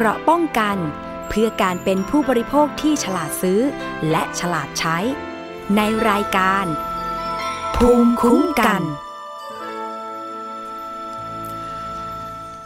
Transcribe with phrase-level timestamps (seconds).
[0.00, 0.76] เกราะป้องกัน
[1.28, 3.60] เพื่อการเป็นผู้บริโภคที่ฉลาดซื้อ
[4.10, 4.98] และฉลาดใช้
[5.76, 6.64] ในรายการ
[7.76, 8.82] ภูมิคุ้มกัน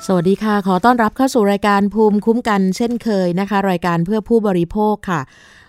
[0.07, 5.21] สวัสดีค่ะ ขอต้อนรับเข้าสู่รายการภูมิคุ้มกัน เช่นเคยนะคะ รายการเพื่อผู้บริโภคค่ะ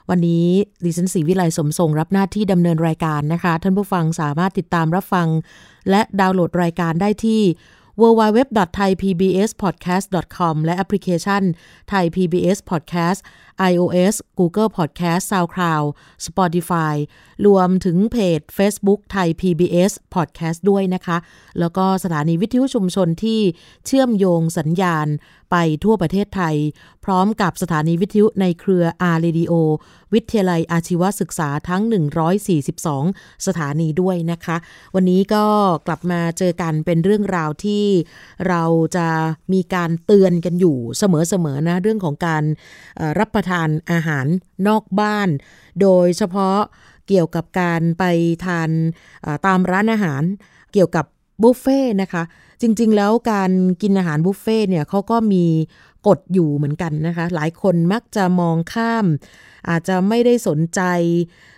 [0.09, 0.47] วันนี้
[0.83, 5.27] ดิฉันศรีวิไลสมทรงรับหน้าที่ดำเนินรายการนะคะ ท่านผู้ฟังสามารถติดตามรับฟัง
[5.89, 7.41] และดาวน์โหลดรายการได้ที่
[8.01, 11.43] www.thaipbspodcast.com และแอปพลิเคชัน
[11.91, 13.19] Thai PBS Podcast
[13.71, 15.85] iOS Google Podcast SoundCloud
[16.27, 16.95] Spotify
[17.45, 21.17] รวมถึงเพจ Facebook Thai PBS Podcast ด้วยนะคะ
[21.59, 23.39] แล้วก็สถานีวิทยุชุมชนที่
[23.85, 25.07] เชื่อมโยงสัญญาณ
[25.53, 26.55] ไปทั่วประเทศไทย
[27.05, 29.53] พร้อมกับสถานีวิทยุในเครือ R Radio
[30.13, 31.81] วิทยาลัยอาชีวศึกษาทั้ง
[32.63, 34.57] 142 สถานีด้วยนะคะ
[34.95, 35.45] วันนี้ก็
[35.87, 37.85] กลับมาเจอกันเป็นเรื่องราวที่
[38.47, 38.63] เรา
[38.97, 39.07] จะ
[39.53, 42.43] มีการเตือนกันอยู่เสมอๆนะ เรื่องของการ
[43.19, 44.25] รับประทานอาหาร
[44.67, 45.29] นอกบ้าน
[45.81, 46.59] โดยเฉพาะ
[47.07, 48.03] เกี่ยวกับการไป
[48.45, 48.69] ทาน
[49.45, 50.23] ตามร้านอาหาร
[50.73, 51.05] เกี่ยวกับ
[51.43, 52.23] บุฟเฟ่นะคะ
[52.61, 55.45] จริงๆ แล้วการกินอาหารบุฟเฟ่เนี่ยเขาก็มี
[56.07, 59.05] กฎอยู่เหมือนกันนะคะ หลายคนมักจะมองข้าม
[59.69, 60.81] อาจจะไม่ได้สนใจ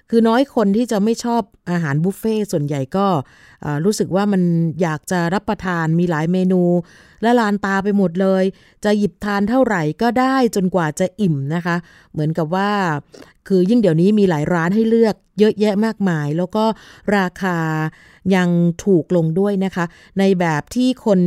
[0.10, 1.42] คือน้อยคนที่จะไม่ชอบ
[1.72, 3.08] อาหารบุฟเฟ่ส่วนใหญ่ก็
[3.86, 4.42] รู้สึกว่ามัน
[4.82, 6.62] อยากจะรับประทานมีหลายเมนู
[7.22, 8.44] และลานตาไปหมดเลย
[8.86, 11.76] จะหยิบทานเท่าไหร่ก็ได้จนกว่าจะอิ่มนะคะ
[12.12, 12.70] เหมือนกับว่า
[13.48, 16.66] คือยิ่งเดี๋ยวนี้มีหลายร้านให้เลือกเยอะแยะมากมาย แล้วก็
[17.18, 17.58] ราคา
[18.36, 18.50] ยัง
[18.86, 19.86] ถูกลงด้วยนะคะ
[20.20, 21.20] ในแบบที่คน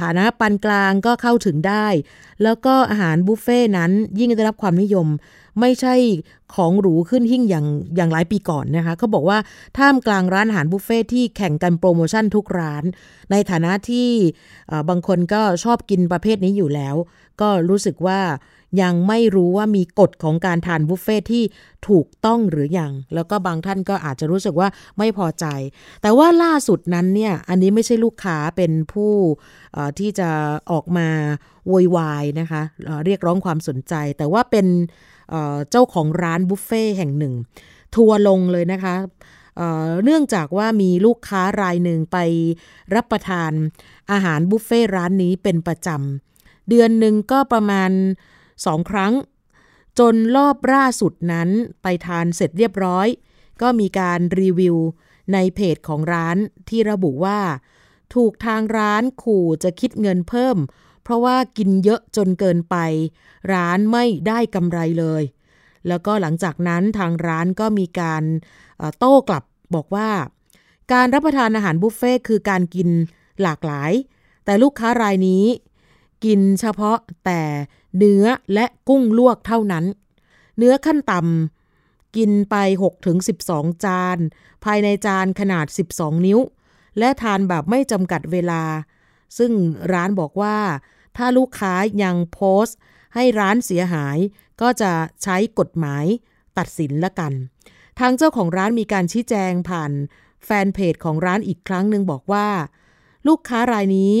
[0.00, 1.86] ฐานะปานกลางก็เข้าถึงได้
[2.42, 5.08] แล้วก็อาหารบุฟเฟ่นั้นยิ่งได้รับความนิยม
[5.60, 5.94] ไม่ใช่
[6.54, 9.38] ของหรูขึ้นหิ่งอย่างอย่างหลายปีก่อนนะคะเขาบอกว่า
[9.78, 12.84] ท่ามกลางร้านอาหารบุฟเฟ่ที่แข่งกันโปรโมชั่นทุกร้าน
[13.30, 14.10] ในฐานะที่
[14.88, 16.94] บางคนก็ชอบกินประเภทนี้อยู่แล้ว
[17.40, 18.20] ก็รู้สึกว่า
[18.82, 21.44] ยังไม่รู้ว่ามีกฎของการทานบุฟเฟ่ที่
[21.88, 24.68] ถูกต้องหรืออยัง แล้วก็บางท่านก็อาจจะรู้สึกว่า
[24.98, 25.46] ไม่พอใจ
[26.02, 29.12] แต่ว่าล่าสุดนั้นเนี่ย อันนี้ไม่ใช่ลูกค้าเป็นผู้
[29.98, 30.30] ที่จะ
[30.72, 31.08] ออกมา
[31.68, 32.62] โวยวายนะคะ
[33.04, 34.66] เรียกร้องความสนใจ แต่ว่าเป็น
[35.70, 37.34] เจ้าของร้านบุฟเฟ่แห่งหนึ่ง
[37.94, 38.94] ทัวลงเลยนะคะ
[39.56, 42.18] เเนื่องจากว่ามีลูกค้ารายหนึ่งไป
[42.94, 43.52] รับประทาน
[44.12, 47.90] อาหารบุฟเฟ่ร้านนี้เป็นประจำเดือนหนึ่งก็ประมาณ
[48.66, 49.12] สองครั้ง
[49.98, 51.48] จนรอบล่าสุดนั้น
[51.82, 53.06] ไปทานเสร็จเรียบร้อย
[53.62, 54.76] ก็มีการรีวิว
[55.32, 56.36] ในเพจของร้าน
[56.68, 57.40] ที่ระบุว่า
[58.14, 60.56] ถูกทางร้านขู่จะคิดเงินเพิ่ม
[61.02, 62.76] เพราะว่ากินเยอะจนเกินไป
[63.52, 65.22] ร้านไม่ได้กำไรเลย
[65.88, 68.24] แล้วก็หลังจากนั้นทางร้านก็มีการ
[68.98, 70.10] โต้กลับบอกว่า
[70.92, 72.88] การรับประทานอาหารบุฟเฟ่คือการกิน
[73.42, 73.92] หลากหลาย
[74.44, 75.44] แต่ลูกค้ารายนี้
[76.24, 77.40] กินเฉพาะแต่
[77.96, 79.84] เนื้อและกุ้งลวกเท่านั้น
[80.58, 82.56] เนื้อขั้นต่ำกินไป
[83.20, 84.18] 6-12 จาน
[84.64, 86.38] ภายในจานขนาด 12 นิ้ว
[86.98, 88.62] และทานแบบไม่จำกัดเวลา
[89.38, 89.52] ซึ่ง
[89.92, 90.56] ร้านบอกว่า
[91.16, 92.76] ถ้าลูกค้ายังโพสต์
[93.14, 94.18] ให้ร้านเสียหาย
[94.60, 94.92] ก็จะ
[95.22, 96.04] ใช้กฎหมาย
[96.58, 97.32] ตัดสินละกัน
[98.00, 99.92] ทางเจ้าของร้านมีการชี้แจงผ่าน
[100.44, 102.48] แฟนเพจของร้านอีกครั้งหนึ่งบอกว่า
[103.28, 104.14] ลูกค้ารายนี้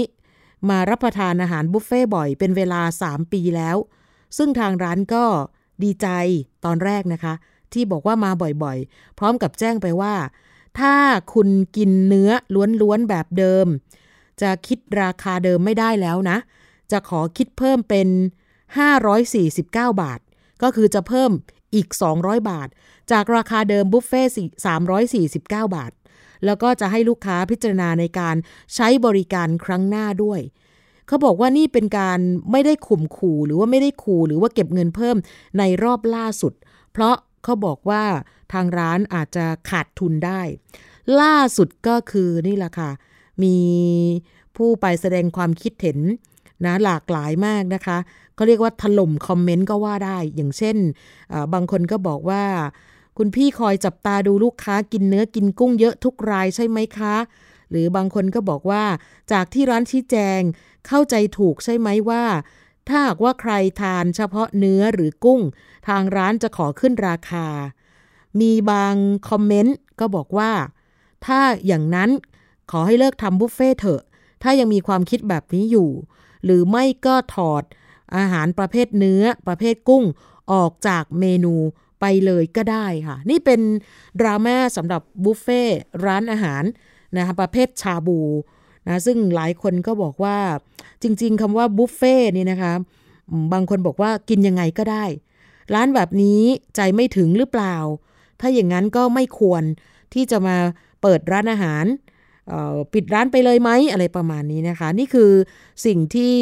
[0.70, 3.76] มารับประทานอาหารบุฟเฟ่บ่อยเป็นเวลา 3 ปีแล้ว
[4.36, 5.24] ซึ่งทางร้านก็
[5.82, 6.08] ดีใจ
[6.64, 7.34] ตอนแรกนะคะ
[7.72, 8.30] ที่บอกว่ามา
[8.62, 10.14] บ่อยๆ พร้อมกับแจ้งไปว่า
[10.80, 10.94] ถ้า
[11.34, 12.30] คุณกินเนื้อ
[12.80, 13.66] ล้วนๆแบบเดิม
[14.42, 16.38] จะคิดราคาเดิมไม่ได้แล้วนะ
[16.92, 18.08] จะขอคิดเพิ่มเป็น
[18.84, 19.66] 549
[20.02, 20.20] บาท
[20.62, 21.30] ก็คือจะเพิ่ม
[21.74, 22.68] อีก 200 บาท
[23.12, 24.22] จากราคาเดิมบุฟเฟ่
[25.28, 25.92] 349 บาท
[26.44, 28.36] แล้วก็จะให้ลูกค้าพิจารณาในการ
[28.74, 30.40] ใช้บริการครั้งหน้าด้วย
[31.06, 32.18] เขาบอกว่านี่เป็นการ
[32.52, 35.16] ไม่ได้ข่มขู่หรือว่าไม่ได้ขู่หรือว่าเก็บเงินเพิ่ม
[35.58, 36.52] ในรอบล่าสุด
[36.92, 37.14] เพราะ
[37.44, 38.02] เขาบอกว่า
[38.52, 40.40] ทางร้านอาจจะขาดทุนได้
[41.20, 42.90] ล่าสุดก็คือนี่แหละค่ะ
[43.42, 43.56] มี
[44.56, 45.98] ผู้ไปแสดงความคิดเห็น
[46.64, 47.98] นะหลากหลายมากนะคะ
[48.34, 50.76] เขาเรียกว่าถล่มคอมเมนต์ก็ว่าได้ อย่างเช่น
[51.52, 52.42] บางคนก็บอกว่า
[53.18, 57.16] คุณพี่คอยจับตาดูลูกค้ากินเนื้อกินกุ้งเยอะทุกรายใช่ไหมคะ
[57.70, 58.84] หรือบางคนก็บอกว่า
[59.32, 60.40] จากที่ร้านชี้แจง
[60.86, 62.24] เข้าใจถูกใช่ไหมว่า
[62.88, 65.40] ถ้าหากว่าใครทานเฉพาะเนื้อหรือกุ้ง
[65.88, 67.46] ทางร้านจะขอขึ้นราคา
[68.40, 68.94] มีบาง
[69.28, 70.52] คอมเมนต์ก็บอกว่า
[71.26, 72.10] ถ้าอย่างนั้น
[72.70, 74.02] ขอให้เลิกทำบุฟเฟ่เถอะ
[74.42, 75.90] ถ้ายังมีความคิดแบบนี้อยู่
[76.44, 77.62] หรือไม่ก็ถอด
[78.16, 80.04] อาหารประเภทเนื้อประเภทกุ้ง
[80.52, 81.54] ออกจากเมนู
[82.02, 83.60] ไปเลยก็ได้ค่ะ นี่เป็น
[84.20, 85.62] ดราม่าสำหรับบุฟเฟ่
[86.06, 86.62] ร้านอาหาร
[87.16, 88.20] นะคะประเภทชาบู
[88.86, 90.38] นะซึ่งหลายคนก็บอกว่า
[91.02, 92.72] จริง ๆคำว่าบุฟเฟ่นี่นะคะ
[93.52, 95.04] บางคนบอกว่ากินยังไงก็ได้
[95.74, 96.42] ร้านแบบนี้
[96.76, 97.76] ใจไม่ถึงหรือเปล่า
[98.40, 99.62] ถ้าอย่างนั้นก็ไม่ควร
[100.14, 100.56] ที่จะมา
[101.02, 101.84] เปิดร้านอาหาร
[102.92, 105.30] ปิดร้านไปเลยไหมอะไรประมาณนี้นะคะ นี่คือ
[105.86, 106.36] สิ่งที่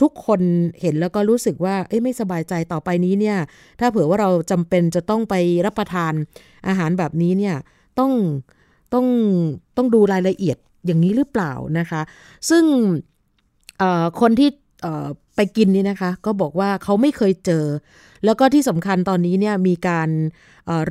[0.00, 0.40] ทุกคน
[0.80, 1.74] เห็นแล้วก็รู้สึกว่า
[2.04, 3.38] ไม่สบายใจต่อไปนี้เนี่ย
[3.80, 5.34] ถ้าเผื่อว่าเราจำเป็นจะต้องไป
[5.66, 6.12] รับประทาน
[6.68, 7.56] อาหารแบบนี้เนี่ย
[7.98, 8.12] ต้อง
[8.94, 9.06] ต้อง
[9.76, 12.02] ต้องดูรายละเอียดอย่างนี้หรือเปล่านะคะ
[12.50, 12.64] ซึ่ง
[14.20, 14.50] คนที่
[15.36, 17.64] ไปกินนี่นะคะ ก็บอกว่าเขาไม่เคยเจอ
[18.24, 20.08] แล้วก็ที่สำคัญตอนนี้เนี่ยมีการ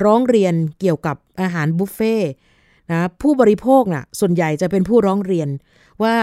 [0.04, 2.16] ร้องเรียนเกี่ยวกับอาหารบุฟเฟ่
[2.90, 5.48] นะผู้บริโภคนะ่ะส่วนใหญ่จะเป็นผู้ร้องเรียน
[6.02, 6.16] ว่า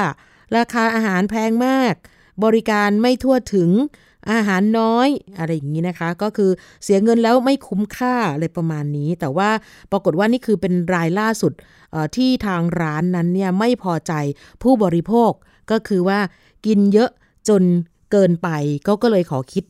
[0.57, 1.95] ราคาอาหารแพงมาก
[2.43, 3.69] บริการไม่ทั่วถึง
[4.31, 5.07] อาหารน้อย
[5.37, 6.51] อะไรอย่างนี้นะคะ ก็คือ
[6.83, 9.49] เสียเงินแล้วไม่คุ้มค่าอะไรประมาณนี้ แต่ว่า
[9.91, 11.53] ปรากฏว่านี่คือเป็นรายล่าสุด
[12.15, 14.13] ที่ทางร้านนั้นเนี่ยไม่พอใจ
[14.63, 15.31] ผู้บริโภค
[15.71, 16.19] ก็คือว่า
[16.65, 17.09] กินเยอะ
[17.49, 17.63] จน
[18.11, 18.49] เกินไป
[18.87, 19.63] ก็ก็เลยขอคิด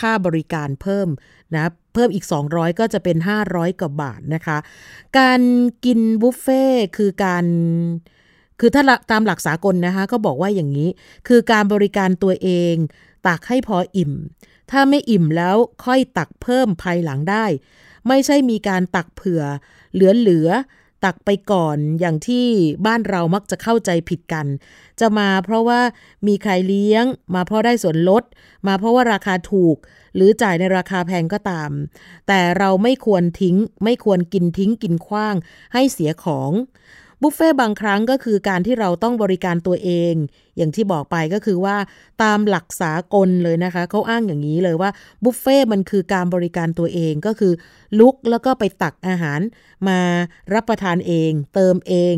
[0.00, 1.08] ค่าบริการเพิ่ม
[1.54, 3.16] นะเพิ่มอีก 200 ก็จะเป็น
[3.48, 4.58] 500กว่าบาทนะคะ
[5.18, 5.40] การ
[5.84, 6.64] กินบุฟเฟ่
[6.96, 7.44] คือการ
[8.60, 10.88] คือถ้าตามหลักสากลนะคะ ก็บอกว่าอย่างนี้
[11.28, 12.74] คือการบริการตัวเอง
[13.26, 14.12] ตักให้พออิ่ม
[14.70, 17.44] ถ้าไม่อิ่มแล้วค่อยตักเพิ่มภายหลังได้
[18.08, 19.42] ไม่ใช่มีการตักเผื่อ
[19.94, 22.46] เหลือๆตักไปก่อนอย่างที่
[22.86, 24.46] บ้านเรามักจะเข้าใจผิดกัน
[25.00, 25.80] จะมาเพราะว่า
[26.26, 27.04] มีใครเลี้ยง
[27.34, 28.22] มาเพราะได้ส่วนลด
[28.66, 29.76] มาเพราะว่าราคาถูก
[30.14, 31.70] หรือจ่ายในราคาแพงก็ตาม
[32.28, 35.34] แต่เราไม่ควรทิ้ง ไม่ควรกินทิ้งกินขว้าง
[35.72, 36.50] ให้เสียของ
[37.22, 40.14] บุฟเฟ่บางครั้งก็คือการที่เราต้องบริการตัวเอง
[40.56, 41.76] อย่างที่บอกไปก็คือว่า
[42.22, 44.90] ตามหลักสากลเลยนะคะเขาอ้างอย่างนี้เลยว่า
[45.24, 47.52] บุฟเฟ่มันคือการบริการตัวเองก็คือ
[47.98, 49.40] ลุกแล้วก็ไปตักอาหาร
[49.88, 50.00] มา
[50.54, 52.14] รับประทานเอง เติมเอง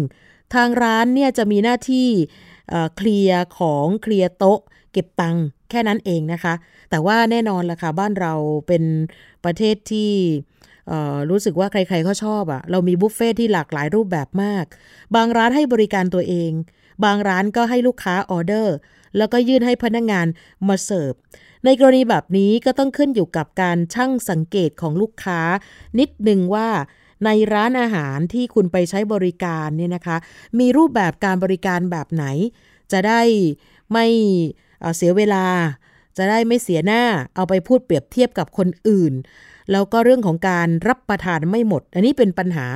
[0.54, 2.08] ทางร้านเนี่ยจะมีหน้าที่
[2.96, 4.60] เคลียร์ของเคลียร์โต๊ะ
[4.92, 6.54] เก็บตังค์แค่นั้นเองนะคะ
[6.90, 8.32] แต่ว่าแน่นอนล่ะค่ะบ้านเรา
[8.68, 8.84] เป็น
[9.44, 10.12] ประเทศที่
[11.30, 14.64] รู้สึกว่าใครๆเขาชอบอะเรามีบุฟเฟ่ที่หลากหลายรูปแบบมาก
[15.14, 16.52] บางร้านให้บริการตัวเอง
[17.04, 18.76] บางร้านก็ให้ลูกค้าออเดอร์
[19.16, 20.26] แล้วก็ยื่นให้พนักงงาน
[20.68, 21.12] มาเสิร์ฟ
[21.64, 25.40] ในกรณีแบบนี้ก็ต้องขึ้นอยู่กับการช่างสังเกตของลูกค้า
[25.98, 26.68] นิดนึงว่า
[27.24, 30.16] ในร้านอาหารที่คุณไปใช้บริการเนี่ยนะคะ
[30.58, 32.24] มีรูปแบบการบริการแบบไหน
[32.92, 33.20] จะได้
[33.92, 34.06] ไม่
[34.96, 35.46] เสียเวลา
[36.18, 37.02] จะได้ไม่เสียหน้า
[37.34, 39.12] เอาไปพูดเปรียบเทียบกับคนอื่น
[39.72, 42.66] แล้วก็เรื่องของการรับประทานไม่หมด อันนี้เป็นปัญหา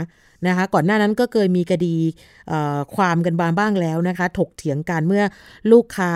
[0.46, 1.94] นะคะก่อนหน้านั้นก็เคยมีคดี
[2.96, 5.25] ความกันบางบ้างแล้วนะคะถกเถียงกันเมื่อ
[5.72, 6.12] ลูกค้า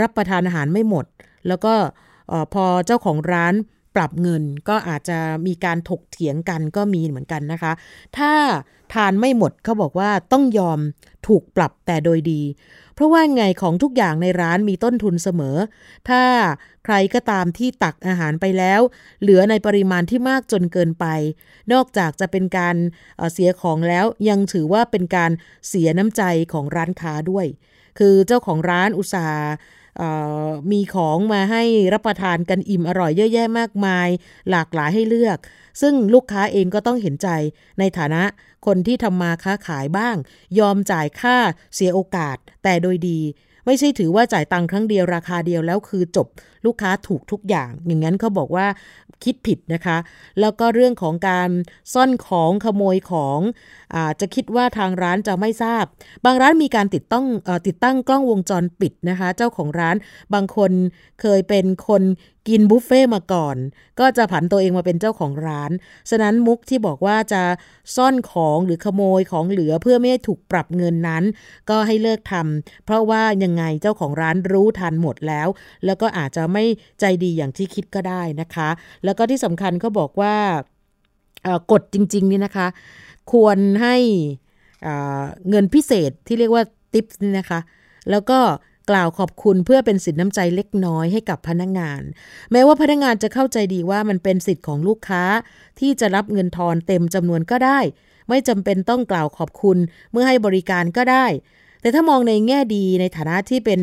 [0.00, 1.04] รับประทานอาหารไม่หมด
[1.48, 1.74] แล้วก็
[2.54, 3.54] พอเจ้าของร้าน
[3.94, 7.72] ปรับเงินก็อาจจะมีการถกเถียงกันก็มีเหมือนกันนะคะ
[8.18, 8.32] ถ้า
[8.92, 10.78] ทานไม่หมดเขาบอกว่าต้องยอม
[11.26, 12.42] ถูกปรับแต่โดยดี
[12.94, 15.56] เพราะว่าไงของทุกอย่างในร้านมีต้นทุนเสมอ
[16.08, 16.22] ถ้า
[16.84, 18.80] ใครก็ตามที่ตักอาหารไปแล้ว
[19.22, 21.06] เหลือในปริมาณที่มากจนเกินไป
[21.72, 22.76] นอกจากจะเป็นการ
[23.32, 25.30] เสียของแล้วยังถือว่าเป็นการ
[25.68, 26.22] เสียน้ำใจ
[26.52, 27.46] ของร้านค้าด้วย
[27.98, 29.46] คือเจ้าของร้านอุตสาห์
[30.72, 31.62] มีของมาให้
[31.92, 34.08] รับประทานกันอิ่มอร่อยเยอะแยะมากมาย
[34.50, 35.38] หลากหลายให้เลือก
[35.80, 37.28] ซึ่งลูกค้าเองก็ต้องเห็นใจ
[37.78, 38.22] ในฐานะ
[38.66, 40.16] คนที่ทำมาค้าขายบ้าง
[40.58, 41.36] ยอมจ่ายค่า
[41.74, 43.20] เสียโอกาสแต่โดยดี
[43.66, 46.26] ไม่ใช่ถือว่าจ่ายตังค์ครั้งเดียวราคาเดียวแล้วคือจบ
[46.66, 48.66] ลูกค้าถูกทุกอย่าง อย่างนั้นเขาบอกว่า
[49.24, 49.98] คิดผิดนะคะ
[50.40, 51.50] แล้วก็เรื่องของการ
[51.94, 53.38] ซ่อนของขโมยของ
[53.94, 55.84] อาจะคิดว่าทางร้านจะไม่ทราบ
[56.24, 59.96] บางร้านมีการติดต้องอติดตั้งกล้องวงจรปิดนะคะ เจ้าของร้าน
[60.34, 60.70] บางคน
[61.20, 62.02] เคยเป็นคน
[62.48, 63.56] กินบุฟเฟ่มาก่อน
[64.00, 65.70] ก็จะผันตัวเองมาเป็นเจ้าของร้าน
[66.10, 67.42] ฉะนั้นมุกที่บอกว่าจะ
[67.96, 71.24] ซ่อนของหรือขโมยของเหลือเพื่อไม่ให้ถูกปรับเงินนั้น
[71.70, 75.48] ก็ให้เลิกทำเพราะว่ายังไงเจ้าของร้านรู้ทันหมดแล้ว
[75.84, 76.64] แล้วก็อาจจะไม่
[77.00, 78.68] ใจดีอย่างที่คิดก็ได้นะคะ
[79.04, 80.34] แล้วก็ที่สำคัญก็บอกว่า
[81.72, 82.66] กฎจริง ๆ นี่นะคะ
[83.32, 83.96] ควรให้
[85.48, 86.62] เงินพิเศษที่เรียกว่า
[86.94, 87.60] ติปนี่นะคะ
[88.10, 88.38] แล้วก็
[88.90, 92.02] กล่าวขอบคุณเพื่อเป็นสินน้ำใจเล็กน้อยให้กับพนักงงาน
[92.52, 95.22] แม้ว่าพนักงงานจะเข้าใจดีว่ามันเป็นสิทธิ์ของลูกค้า
[95.80, 97.78] ที่จะรับเงินทอนเต็มจำนวนก็ได้
[98.28, 99.78] ไม่จำเป็นต้องกล่าวขอบคุณ
[100.12, 101.26] เมื่อให้บริการก็ได้
[101.82, 103.80] แต่ถ้ามองในแง่ดีในฐานะที่เป็น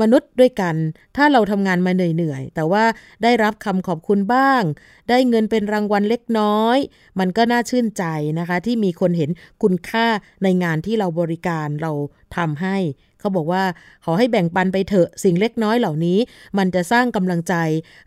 [0.00, 0.74] มนุษย์ด้วยกัน
[1.16, 2.84] ถ้าเราทำงานมาเหนื่อยๆ แต่ว่า
[3.22, 4.62] ได้รับคำขอบคุณบ้าง
[5.08, 6.78] ได้เงินเป็นรางวัลเล็กน้อย
[7.18, 8.04] มันก็น่าชื่นใจ
[8.38, 9.30] นะคะ ที่มีคนเห็น
[9.62, 10.06] คุณค่า
[10.42, 11.92] ในงานที่เราบริการเรา
[12.36, 12.76] ทำให้
[13.20, 13.64] เขาบอกว่า
[14.04, 16.18] ขอให้แบ่งปันไปเถอะสิ่งเล็กน้อยเหล่านี้
[16.58, 17.54] มันจะสร้างกำลังใจ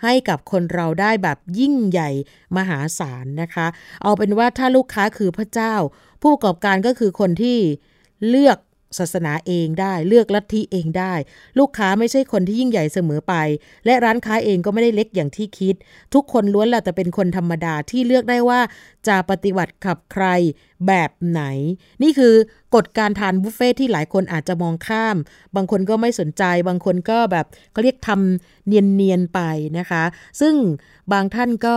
[0.03, 2.10] ให้กับคนเราได้แบบยิ่งใหญ่
[2.58, 3.67] มหาศาลนะคะ
[4.03, 5.74] เอาเป็นว่าถ้าลูกค้าคือพระเจ้า
[6.22, 7.58] ผู้ประกอบการก็คือคนที่
[8.29, 8.58] เลือก
[8.98, 11.13] ศาสนาเองได้เลือกลัทธิเองได้
[11.60, 13.34] ลูกค้าไม่ใช่คนที่ยิ่งใหญ่เสมอไป
[13.86, 15.75] และร้านค้าเองก็ไม่ได้เล็กอย่างที่คิด
[16.13, 18.60] ทุกคนล้วนแหละแต่เป็นคนธรรมดาที่เลือกได้ว่า
[19.08, 20.25] จะปฏิบัติขับใคร
[20.88, 21.41] แบบไหน
[22.03, 22.33] นี่คือ
[22.75, 25.17] กฎการทานบุฟเฟ่ที่หลายคนอาจจะมองข้าม
[25.55, 29.39] บางคนก็ไม่สนใจ บางคนก็แบบเขาเรียกทำเนียนๆไป
[29.77, 30.03] นะคะ
[30.41, 30.53] ซึ่ง
[31.13, 31.75] บางท่านก็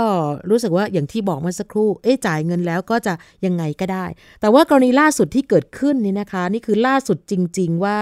[0.51, 3.15] รู้สึกว่าอย่างที่บอกเมื่อสักครู่ เอ๊จ่ายเงินแล้วก็จะ
[3.47, 4.07] ยังไงก็ได้
[4.41, 7.99] แต่ว่ากรณีล่าสุดที่เกิดขึ้นนี่นะคะ นี่คือล่าสุดจริง ๆว่า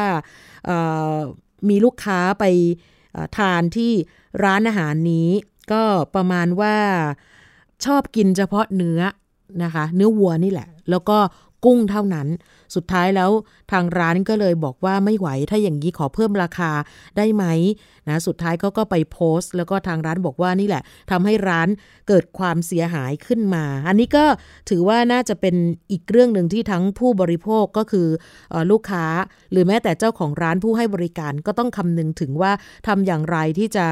[1.69, 2.45] มีลูกค้าไป
[3.39, 3.93] ทานที่
[4.45, 5.29] ร้านอาหารนี้
[5.73, 5.83] ก็
[6.15, 6.77] ประมาณว่า
[7.85, 9.01] ชอบกินเฉพาะเนื้อ
[9.65, 11.19] นะคะ เนื้อวัวนี่แหละ แล้วก็
[11.65, 12.29] กุ้งเท่านั้น
[12.75, 13.31] สุดท้ายแล้ว
[13.73, 16.71] ทางร้านก็เลยบอกว่าไม่ไหวถ้าอย่างนี้ขอเพิ่มราคา
[17.17, 17.45] ได้ไหม
[18.11, 21.69] นะสุดท้ายเขาก็ไปโพสต์ แล้วก็ทางร้านบอกว่านี่แหละทำให้ร้าน
[22.09, 24.25] เกิดความเสียหายขึ้นมา อันนี้ก็
[24.71, 25.57] ถือว่าน่าจะเป็น
[25.93, 28.09] อีกเรื่องหนึ่งที่ทั้งผู้บริโภคก็คือ
[28.55, 29.07] อลูกค้า
[29.53, 32.53] หรือแม้แต่เจ้าของร้านผู้ให้บริการก็ต้องคำนึงถึงว่า
[32.87, 33.87] ทำอย่างไรที่จะ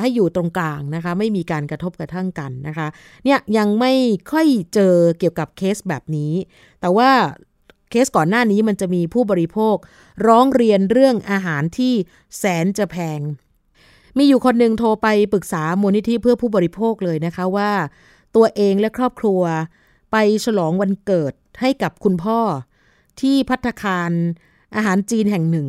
[0.00, 2.88] ให้อยู่ตรงกลางนะคะ ไม่มีการกระทบกระทั่งกันนะคะ
[3.24, 3.92] เนี่ยยังไม่
[4.32, 6.32] ค่อยเจอเกี่ยวกับเคสแบบนี้
[6.80, 7.10] แต่ว่า
[7.90, 9.76] เคสก่อนหน้านี้มันจะมีผู้บริโภค
[10.26, 11.94] ร้องเรียนเรื่องอาหารที่
[12.38, 13.20] แสนจะแพง
[14.18, 17.70] มีอยู่คนหนึ่งโทรไปปรึกษามูลนิธิเพื่อผู้บริโภคเลยนะคะว่า
[18.36, 19.42] ตัวเองและครอบครัว
[20.12, 22.40] ไปฉลองวันเกิดให้กับคุณพ่อ
[23.20, 24.10] ที่พัตคาร
[24.76, 25.68] อาหารจีนแห่งหนึ่ง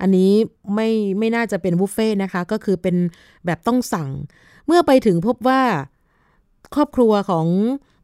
[0.00, 0.32] อันนี้
[0.74, 0.88] ไม่
[1.18, 2.96] ไม่น่าจะเป็นบุฟเฟ่นะคะ ก็คือเป็น
[3.46, 4.10] แบบต้องสั่ง
[4.66, 5.62] เมื่อไปถึงพบว่า
[6.74, 7.46] ครอบครัวของ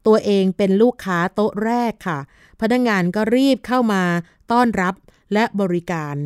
[0.06, 2.18] ตัวเองเป็นลูกค้าโต๊ะแรกค่ะ
[2.60, 4.02] พนักงงานก็รีบเข้ามา
[4.52, 4.94] ต้อนรับ
[5.32, 6.16] และบริการ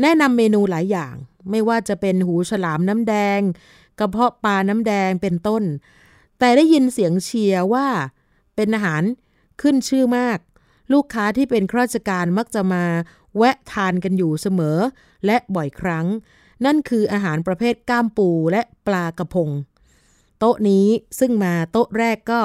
[0.00, 1.14] แนะนำเมนูหลายอย่าง
[1.50, 3.40] ไม่ว่าจะเป็นหูฉลามน้ำแดง
[3.98, 5.62] กระเพาะปลาน้ำแดงเป็นต้น
[6.38, 7.86] แต่ได้ยินเสียงเชียร์ว่า
[8.56, 9.02] เป็นอาหาร
[9.60, 10.38] ขึ้นชื่อมาก
[10.92, 12.84] ลูกค้าที่เป็นข้าราชการมักจะมา
[13.36, 14.78] แวะทานกันอยู่เสมอ
[15.26, 16.06] และบ่อยครั้ง
[16.64, 19.50] นั่นคืออาหารประเภทก้ามปูและปลากระพง
[20.38, 20.86] โต๊ะนี้
[21.18, 22.40] ซึ่งมาโต๊ะแรกก็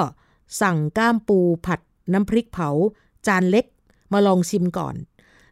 [0.60, 1.80] สั่งก้ามปูผัด
[2.12, 2.68] น้ำพริกเผา
[3.26, 3.66] จานเล็ก
[4.12, 4.94] มาลองชิมก่อน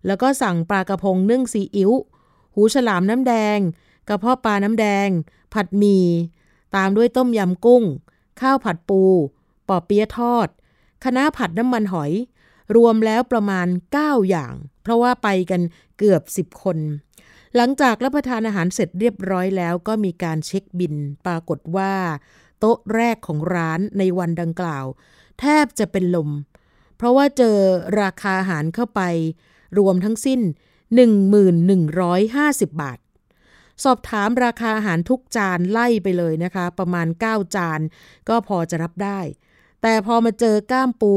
[0.06, 1.90] แล้วก็สั่งปลากระพงนึ่งซีอิ๊ว
[2.54, 3.58] หูฉลามน้ำแดง
[4.08, 5.08] กระเพาะปลาน้ำแดง
[5.54, 6.06] ผัดหมี่
[6.76, 7.84] ตามด้วยต้มยำกุ้ง
[8.40, 9.02] ข้าวผัดปู
[9.68, 10.48] ปอเปี๊ยะทอด
[11.04, 12.12] คะน้าผัดน้ำมันหอย
[12.76, 13.66] รวมแล้วประมาณ
[13.98, 15.60] 9 อย่าง เพราะว่าไปกัน
[15.98, 16.78] เกือบ 10 คน
[17.56, 20.94] หลังจากรับประทานอาหารเสร็จเรียบร้อยแล้วก็มีการเช็คบิน
[21.26, 21.94] ปรากฏว่า
[22.58, 24.84] โต๊ะแรกของร้านในวันดังกล่าว
[25.40, 26.30] แทบจะเป็นลม
[26.96, 27.56] เพราะว่าเจอ
[28.00, 29.00] ราคาอาหารเข้าไป
[29.78, 30.40] รวมทั้งสิ้น
[31.20, 32.98] 1150 บาท
[33.84, 37.80] สอบถามราคาอาหารทุกจานไล่ไปเลยนะคะ ประมาณ 9 จาน
[38.28, 39.20] ก็พอจะรับได้
[39.82, 41.14] แต่พอมาเจอก้ามปู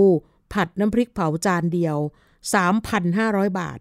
[0.54, 1.98] ผัดน้ำพริกเผาจานเดียว
[2.80, 3.80] 3,500 บาท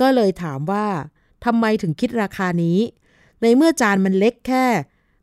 [0.00, 0.86] ก็เลยถามว่า
[1.44, 2.78] ทำไมถึงคิดราคานี้
[3.42, 4.64] ในเมื่อจานมันเล็กแค่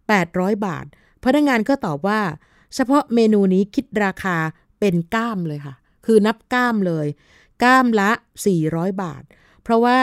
[0.04, 0.86] 800 บาท
[1.24, 2.22] พนักงงานก็ตอบว่า
[2.76, 4.38] เฉพาะเมนูนี้คิดราคา
[4.80, 7.08] เป็นก้ามเลยค่ะ คือนับก้ามเลย
[7.64, 8.12] ก้ามละ
[8.56, 9.24] 400 บาท
[9.64, 10.00] เพราะว่า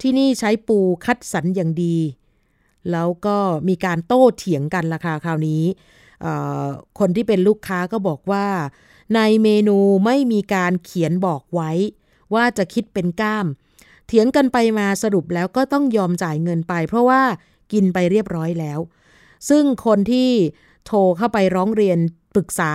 [0.00, 1.96] ที่นี่ใช้ปูคัดสรรอย่างดี
[2.92, 5.64] แล้วก็มีการโต้เถียงกันราคาคราวนี้
[6.98, 8.46] คนที่เป็นลูกค้าก็บอกว่า
[9.14, 11.70] ในเมนูไม่มีการเขียนบอกไว้
[12.34, 13.46] ว่าจะคิดเป็นก้าม
[14.06, 17.22] เถียงกันไปมาสรุปแล้วก็ต้องยอมจ่ายเงินไป เพราะว่า
[17.72, 18.78] กินไปเรียบร้อยแล้ว
[19.48, 20.30] ซึ่งคนที่
[20.86, 21.98] โทรเข้าไปร้องเรียน
[22.34, 22.72] ปรึกษา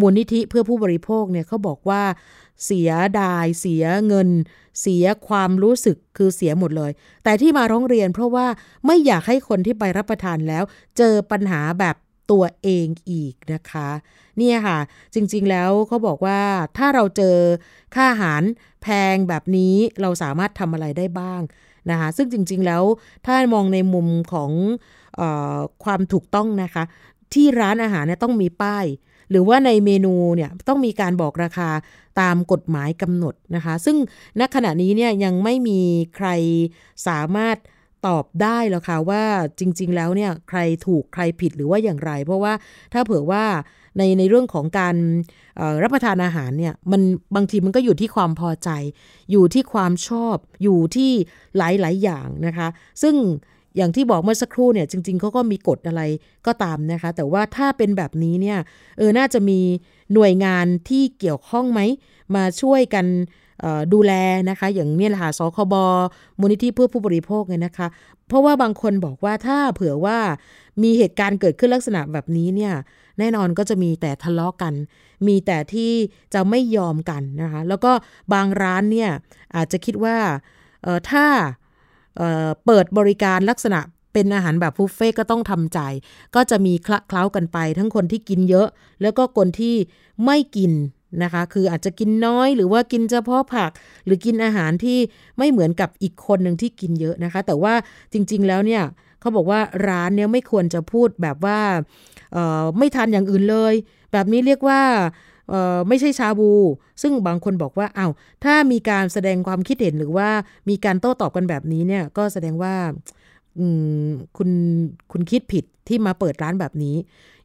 [0.00, 2.02] มูลนิธิเพื่อผู้บริโภคเนี่ยเขาบอกว่า
[2.64, 4.28] เสียดาย เสียเงิน
[4.80, 6.92] เสียความรู้สึกคือเสียหมดเลย
[7.24, 8.46] แต่ที่มาร้องเรียนเพราะว่า
[8.86, 10.64] ไม่อยากให้คนที่ไปรับประทานแล้ว
[10.98, 11.96] เจอปัญหาแบบ
[12.30, 13.88] ตัวเองอีกนะคะ
[14.38, 14.78] เนี่ยค่ะ
[15.14, 16.40] จริงๆแล้วเขาบอกว่า
[16.76, 17.36] ถ้าเราเจอ
[17.94, 18.42] ค่าอาหาร
[18.82, 21.42] แพงแบบนี้เราสามารถทำอะไรได้บ้าง
[21.90, 22.82] นะคะซึ่งจริงๆแล้ว
[23.26, 24.50] ถ้ามองในมุมของ
[25.84, 26.84] ความถูกต้องนะคะ
[27.34, 28.84] ที่ร้านอาหารเนี่ยต้องมีป้าย
[29.34, 31.70] หรือว่าในเมนูเนี่ยต้องมีการบอกราคา
[32.20, 33.96] ตามกฎหมายกำหนดนะคะ ซึ่ง
[34.40, 35.80] ณขณะนี้เนี่ยยังไม่มี
[36.16, 36.28] ใคร
[37.08, 37.56] สามารถ
[38.06, 39.22] ตอบได้หรอกค่ะว่า
[39.58, 42.52] จริง ๆ แล้วเนี่ยใครถูกใครผิดหรือว่าอย่างไร เพราะว่า
[42.92, 43.44] ถ้าเผื่อว่า
[43.98, 44.96] ในในเรื่องของการ
[45.82, 47.02] รับประทานอาหารเนี่ยมัน
[47.36, 48.70] บางทีมันก็อยู่ที่ความพอใจ
[49.30, 51.10] อยู่ที่ความชอบอยู่ที่
[51.56, 52.68] หลายๆอย่างนะคะ
[53.02, 53.14] ซึ่ง
[53.76, 56.02] อย่างที่บอกเมื่อสักครู่เนี่ยจริง ๆเขาก็มีกฎอะไร
[56.46, 58.58] ก็ตามนะคะ แต่ว่าถ้าเป็นแบบนี้เนี่ย
[58.98, 59.60] เออน่าจะมี
[60.14, 61.80] หน่วยงานที่เกี่ยวข้องไหม
[62.34, 63.06] มาช่วยกัน
[63.92, 64.12] ดูแล
[64.50, 65.74] นะคะ อย่างนี้แหละค่ะสคบ
[66.40, 67.88] มูลนิธิเพื่อผู้บริโภคไงนะคะ
[68.28, 70.18] เพราะว่าบางคนบอกว่าถ้าเผื่อว่า
[70.82, 72.74] มีเหตุการณ์เกิดขึ้นลักษณะแบบนี้เนี่ย
[73.18, 74.74] แน่นอนก็จะมีแต่ทะเลาะกัน
[75.26, 75.92] มีแต่ที่
[76.34, 77.92] จะไม่ยอมกันนะคะ แล้วก็
[78.32, 79.10] บางร้านเนี่ย
[79.56, 80.16] อาจจะคิดว่า
[81.10, 81.26] ถ้า
[82.66, 83.80] เปิดบริการลักษณะ
[84.12, 85.80] เป็นอาหารแบบบุฟเฟ่ก็ต้องทำใจ
[86.34, 88.68] ก็จะมีคละเคล้ากันไป ทั้งคนที่กินเยอะ
[89.02, 89.74] แล้วก็คนที่
[90.24, 90.72] ไม่กิน
[91.22, 93.70] นะคะ คืออาจจะกินน้อยหรือว่ากินเฉพาะผัก
[94.04, 94.98] หรือกินอาหารที่
[95.38, 97.74] ไม่เหมือนกับอีกคนหนึ่งที่กินเยอะนะคะ แต่ว่า
[98.12, 98.82] จริง ๆ แล้วเนี่ย
[99.20, 101.60] เขาบอกว่าร้านเนี้ยไม่ควรจะพูดแบบว่า
[102.78, 103.74] ไม่ทานอย่างอื่นเลย
[104.12, 104.80] แบบนี้เรียกว่า
[105.88, 106.50] ไม่ใช่ชาบู
[107.02, 108.12] ซึ่งบางคนบอกว่าอา้าว
[108.44, 110.28] ถ้ามีการแสดงความคิดเห็นหรือว่า
[110.68, 112.74] มีการโต้ตอบกันแบบนี้เนี่ยก็แสดงว่า
[114.36, 114.50] คุณ
[115.12, 116.96] คุณคิดผิดที่มาเปิดร้านแบบนี้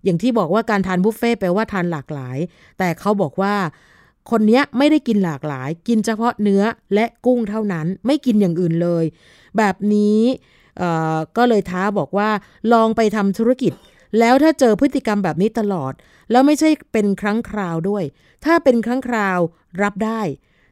[0.03, 2.37] อย่างที่บอกว่าการทานบุฟเฟ่แปลว่าทานหลากหลาย
[2.77, 3.53] แต่เขาบอกว่า
[4.31, 6.63] คนนี้ไม่ได้กินหลากหลาย กินเฉพาะเนื้อ
[6.93, 9.05] และกุ้งเท่านั้น ไม่กินอย่างอื่นเลย
[9.57, 10.21] แบบนี้
[11.37, 12.29] ก็เลยท้าบอกว่า
[12.73, 13.73] ลองไปทำธุรกิจ
[14.19, 15.93] แล้วถ้าเจอพฤติกรรมแบบนี้ตลอด
[16.31, 18.03] แล้วไม่ใช่เป็นครั้งคราวด้วย
[18.45, 19.39] ถ้าเป็นครั้งคราว
[19.81, 20.21] รับได้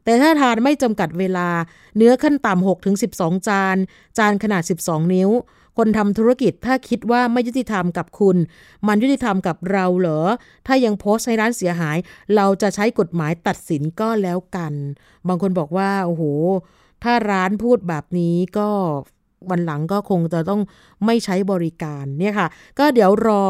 [0.04, 1.50] แต่ถ้าทานไม่จำกัดเวลา
[1.98, 3.78] เนื้อขั้นต่ำ6ถึง12 จาน
[4.18, 5.30] จานขนาด 12 นิ้ว
[5.78, 8.38] คนทำธุรกิจถ้าคิดว่าไม่ยุติธรรมกับคุณ
[8.88, 10.22] มันยุติธรรมกับเราเหรอ
[10.68, 11.98] ถ้ายังโพสต์ให้ร้านเสียหาย
[12.36, 14.74] เราจะใช้กฎหมายตัดสินก็แล้วกัน
[15.28, 16.24] บางคนบอกว่าโอ้โห
[17.04, 18.70] ถ้าร้านพูดแบบนี้ก็
[19.50, 20.62] วันหลังก็คงจะต้อง
[21.06, 22.48] ไม่ใช้บริการเนี่ยค่ะ
[22.80, 23.46] ก็เดี๋ยวรอ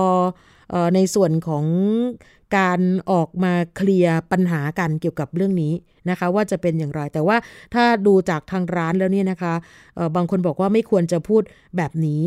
[0.73, 1.65] อในส่วนของ
[2.57, 2.79] การ
[3.11, 5.73] ออกมาเคลียร์ปัญหากันเกี่ยวกับเรื่องนี้
[6.09, 7.37] นะคะ ว่าจะเป็นอย่างไร แต่ว่า
[7.73, 9.53] ถ้าดูจากทางร้านแล้วเนี่ยนะคะ
[10.15, 11.41] บางคนบอกว่าไม่ควรจะพูด
[11.77, 12.21] แบบนี้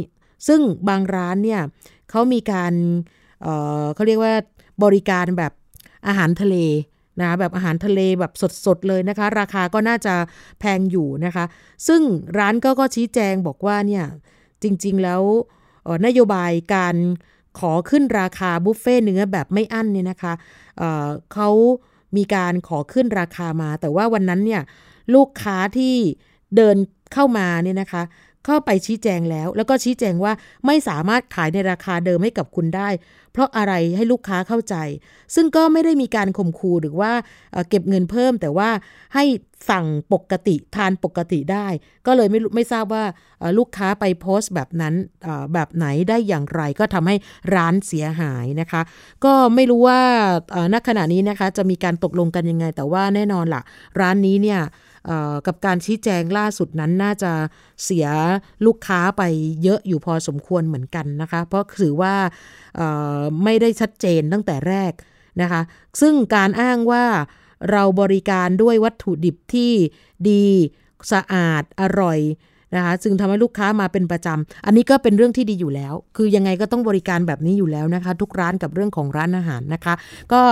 [0.48, 1.60] ซึ่งบางร้านเนี่ย
[2.10, 2.72] เขามีการ
[3.42, 4.34] เเขาเรียกว่า
[4.84, 5.52] บริการแบบ
[6.06, 6.56] อาหารทะเล
[7.22, 8.32] นะแบบอาหารทะเลแบบ
[8.66, 10.14] สดๆเลยนะคะ ราคาก็น่าจะ
[10.60, 11.44] แพงอยู่นะคะ
[11.86, 12.02] ซึ่ง
[12.38, 14.04] ร้านก็ก็ชี้แจงบอกว่าเนี่ย
[14.62, 15.22] จริงๆแล้ว
[16.06, 16.96] นโยบายการ
[17.58, 20.32] ขอขึ้นราคาบุฟเฟ่เนื้อแบบไม่อั้นเนี่ยนะคะ
[20.78, 21.50] เเขา
[22.16, 24.62] มีการขอขึ้นราคามา แต่ว่าวันนั้นเนี่ย
[25.14, 25.94] ลูกค้าที่
[26.56, 26.76] เดิน
[27.12, 28.02] เข้ามาเนี่ยนะคะ
[28.46, 30.32] เข้าไปชี้แจงแล้ว แล้วก็ชี้แจงว่า
[30.66, 32.88] ไม่สามารถขายในราคาเดิมให้กับคุณได้
[33.32, 34.76] เพราะอะไรให้ลูกค้าเข้าใจ
[35.34, 37.12] ซึ่งก็ไม่ได้มีการข่มขู่หรือว่า
[37.68, 38.68] เก็บเงินเพิ่ม แต่ว่า
[39.14, 39.24] ให้
[39.70, 41.66] สั่งปกติทานปกติได้
[42.06, 43.04] ก็เลยไม่ไม่ทราบว่า
[43.58, 44.94] ลูกค้าไปโพสต์แบบนั้น
[45.52, 47.16] แบบไหนได้อย่างไร ก็ทำให้
[47.54, 48.82] ร้านเสียหายนะคะ
[49.24, 50.00] ก็ไม่รู้ว่า
[50.72, 53.62] ณขณะนี้นะคะจะมีการตกลงกันยังไง แต่ว่าแน่นอนละ่ะ
[54.00, 54.60] ร้านนี้เนี่ย
[55.46, 57.32] กับการชี้แจงล่าสุดนั้นน่าจะ
[57.84, 58.06] เสีย
[58.66, 59.22] ลูกค้าไป
[59.62, 62.14] เยอะอยู่พอสมควรเหมือนกันนะคะ เพราะถือว่า
[63.44, 64.92] ไม่ได้ชัดเจนตั้งแต่แรก
[65.42, 65.62] นะคะ
[66.00, 67.04] ซึ่งการอ้างว่า
[67.70, 69.72] เราบริการด้วยวัตถุดิบที่
[70.28, 70.46] ดี
[71.12, 72.18] สะอาดอร่อย
[72.74, 79.94] นะคะจึงทำให้ลูกค้ามาเป็นประจำอันนี้ก็เป็นเรื่องที่ดีอยู่แล้ว คือยังไงก็ต้องบริการแบบนี้อยู่แล้วนะคะ ทุกร้านกับเรื่องของร้านอาหารนะคะ
[80.32, 80.42] ก็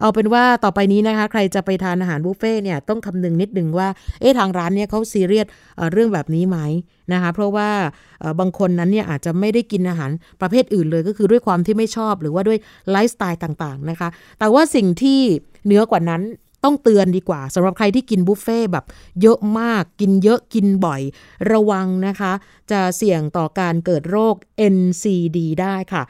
[0.00, 3.88] เอาเป็นว่าต่อไปนี้นะคะ ใครจะไปทานอาหารบุฟเฟ่เนี่ยต้องคำนึงนิดนึงว่า
[4.20, 5.46] เอ๊ะทางร้านเนี่ยเขาซีเรียส
[5.92, 6.58] เรื่องแบบนี้ไหม
[7.12, 7.68] นะคะเพราะว่า
[8.40, 12.58] บางคนนั้นเนี่ยอาจจะไม่ได้กินอาหารประเภทอื่นเลยก็คือด้วยความที่ไม่ชอบหรือว่าด้วย
[12.90, 14.08] ไลฟ์สไตล์ต่างๆนะคะ
[14.38, 15.18] แต่ว่าสิ่งที่
[15.64, 16.22] เหนือกว่านั้น
[16.64, 18.84] ต้องเตือนดีกว่าสำหรับใครที่กินบุฟเฟ่แบบ
[19.22, 21.02] เยอะมากกินเยอะกินบ่อย
[21.52, 22.32] ระวังนะคะ
[22.70, 24.36] จะเสี่ยงต่อการเกิดโรค
[24.74, 26.04] NCD ได้ค่ะ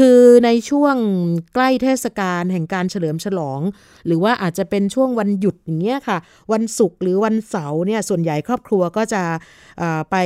[0.00, 0.96] คือในช่วง
[1.54, 3.60] ใกล้เทศกาลแห่งการเฉลิมฉลอง
[4.06, 6.18] หรือว่าอาจจะเป็นช่วงวันหยุดอย่างเงี้ยค่ะ
[6.52, 9.22] วันศุกร์หรือวันเสาร์เนี่ยส่วนใหญ่ครอบครัวก็จะ
[10.10, 10.16] ไป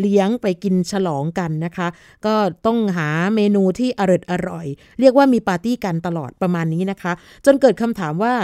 [0.00, 1.88] เลี้ยงไปกินฉลองกันนะคะ
[2.26, 2.34] ก็
[2.66, 4.66] ต้องหาเมนูที่อร่อยอร่อย
[5.00, 7.12] เรียกว่ามีปาร์ตี้กันตลอดประมาณนี้นะคะ
[7.44, 8.34] จนเกิดคำถามว่า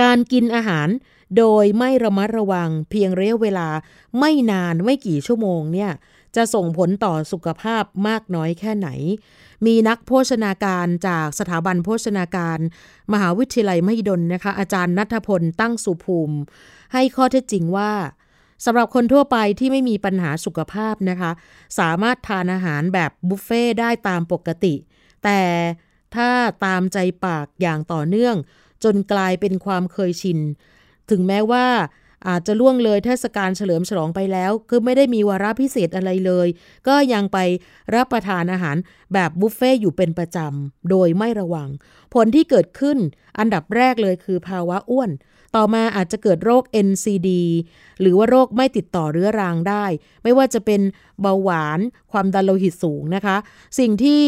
[0.00, 0.88] การกินอาหาร
[1.38, 3.68] โดยไม่ระมัดระวังเพียงระยะเวลา
[4.18, 5.92] ไม่นานไม่กี่ชั่วโมงเนี่ย
[6.36, 8.88] จะส่งผลต่อสุขภาพมากน้อยแค่ไหน
[9.66, 12.58] มีนักโภชนาการจากสถาบันโภชนาการ
[13.12, 16.36] มหาวิทยาลัยมหิดลนะคะ อาจารย์นัทพลตั้งสุภูมิ
[16.92, 17.92] ให้ข้อเท็จจริงว่า
[18.64, 21.30] สำหรับคนทั่วไปที่ไม่มีปัญหาสุขภาพนะคะ
[21.78, 24.74] สามารถทานอาหารแบบบุฟเฟ่ได้ตามปกติ
[25.24, 25.40] แต่
[26.14, 26.28] ถ้า
[26.64, 28.36] ตามใจปากอย่างต่อเนื่อง
[28.86, 30.38] จนกลายเป็นความเคยชิน
[31.10, 31.66] ถึงแม้ว่า
[32.28, 36.48] อาจจะล่วงเลยเทศกาลเฉลิมฉลองไปแล้ว คือไม่ได้มีวาระพิเศษอะไรเลย
[36.88, 37.38] ก็ยังไป
[37.94, 38.76] รับประทานอาหาร
[39.12, 41.68] แบบบุฟเฟ่อยู่เป็นประจำ โดยไม่ระวัง
[42.14, 42.98] ผลที่เกิดขึ้น
[43.38, 45.10] อันดับแรกเลยคือภาวะอ้วน
[45.56, 47.28] ต่อมาอาจจะเกิดโรค NCD
[48.00, 49.84] หรือว่าโรคไม่ติดต่อเรื้อรังได้
[50.22, 50.80] ไม่ว่าจะเป็น
[51.20, 51.78] เบาหวาน
[52.12, 53.36] ความดันโลหิตสูงนะคะ
[53.78, 54.22] สิ่งที่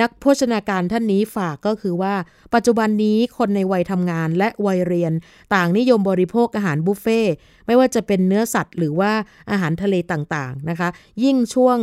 [0.00, 2.14] นักโภชนาการท่านนี้ฝากก็คือว่า
[2.54, 5.12] ปัจจุบันนี้คนในวัยทำงานและวัยเรียน
[5.54, 7.20] ต่างนิยมบริโภคอาหารบุฟเฟ่
[7.66, 9.12] ไม่ว่าจะเป็นเนื้อสัตว์หรือว่า
[9.50, 10.88] อาหารทะเลต่างๆนะคะ
[11.24, 11.78] ยิ่งช่วง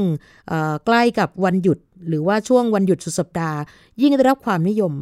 [0.85, 3.59] ใกล้กับวันหยุด หรือว่าช่วงวันหยุดสุดสัปดาห์
[4.01, 4.93] ยิ่งได้รับความนิยม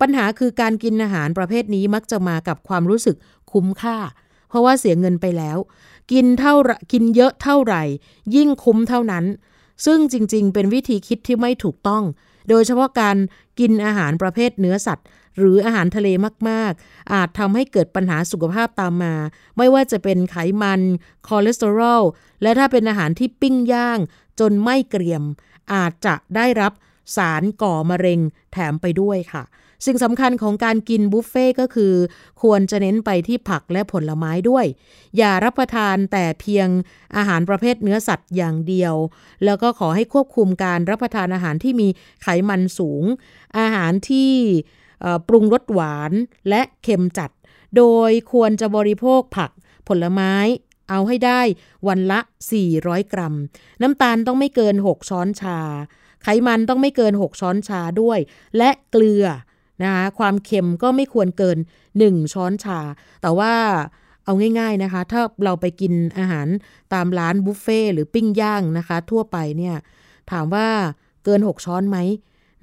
[0.00, 3.16] ปัญหาคือการกินอาหารประเภทนี้มักจะมากับความรู้สึก
[3.52, 3.98] คุ้มค่า
[4.48, 5.58] เพราะว่าเสียเงินไปแล้ว
[6.12, 6.54] กินเท่า
[6.92, 7.82] กินเยอะเท่าไหร่
[8.34, 9.24] ยิ่งคุ้มเท่านั้น
[9.86, 12.02] ซึ่งจริง ๆ เป็นวิธีคิดที่ไม่ถูกต้อง
[12.48, 13.16] โดยเฉพาะการ
[13.60, 15.06] กินอาหารประเภทเนื้อสัตว์
[15.38, 16.08] หรืออาหารทะเล
[16.48, 19.14] มาก ๆ อาจทำให้เกิดปัญหาสุขภาพตามมา
[19.56, 20.80] ไม่ว่าจะเป็นไขมัน
[21.26, 22.02] คอเลสเตอรอล
[22.42, 23.98] และถ้าเป็นอาหารที่ปิ้งย่าง
[24.40, 25.22] จนไหม้เกรียม
[25.74, 26.72] อาจจะได้รับ
[27.16, 28.20] สารก่อมะเร็ง
[28.52, 29.42] แถมไปด้วยค่ะ
[29.84, 31.94] สิ่งสำคัญของการกินบุฟเฟ่ก็คือ
[32.42, 34.66] ควรจะเน้นไปที่ผักและผลไม้ด้วย
[35.16, 36.68] อย่ารับประทานแต่เพียง
[37.16, 38.94] อาหารประเภทเนื้อสัตว์อย่างเดียว
[39.44, 41.88] แล้วก็ขอให้ควบคุมการรับประทานอาหารที่มี
[42.22, 43.04] ไขมันสูง
[43.58, 44.32] อาหารที่
[45.28, 46.12] ปรุงรสหวาน
[46.48, 47.30] และเค็มจัด
[47.76, 49.50] โดยควรจะบริโภคผัก
[49.88, 50.34] ผลไม้
[50.90, 51.40] เอาให้ได้
[51.88, 52.20] วันละ
[52.66, 53.34] 400 กรัม
[53.82, 55.58] น้ำตาลต้องไม่เกิน 6 ช้อนชา
[56.22, 58.18] ไขมันต้องไม่เกิน 6 ช้อนชาด้วย
[58.56, 59.26] และเกลือ
[59.82, 61.58] นะคะความเค็มก็ไม่ควรเกิน
[61.94, 62.80] 1 ช้อนชา
[63.22, 63.52] แต่ว่า
[64.24, 66.46] เอาง่าย ๆนะคะ ถ้าเราไปกินอาหาร
[66.94, 69.76] ตามร้านบุฟเฟ่หรือปิ้งย่างนะคะ ทั่วไปเนี่ย
[70.30, 70.68] ถามว่า
[71.24, 71.98] เกิน 6 ช้อนไหม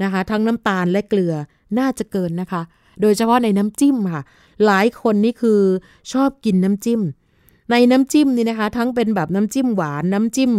[0.03, 1.33] นะคะ ทั้งน้ำตาลและเกลือ
[1.79, 2.61] น่าจะเกินนะคะ
[3.01, 4.23] โดยเฉพาะในน้ำจิ้มค่ะ
[4.65, 5.59] หลายคนนี่คือ
[6.13, 7.01] ชอบกินน้ำจิ้ม
[7.71, 10.51] ในน้ำจิ้มนี่นะคะ ทั้งเป็นแบบน้ำจิ้มหวานน้ำจิ้ม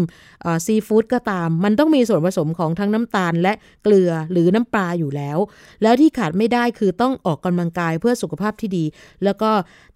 [0.67, 5.39] ซีฟู้ดก็ตาม มันต้องมีส่วนผสมของทั้งน้ำตาลและเกลือหรือน้ำปลาอยู่แล้ว
[5.83, 8.85] แล้วที่ขาดไม่ได้คือต้องออกกำลังกายเพื่อสุขภาพที่ดี
[9.25, 9.51] แล้วก็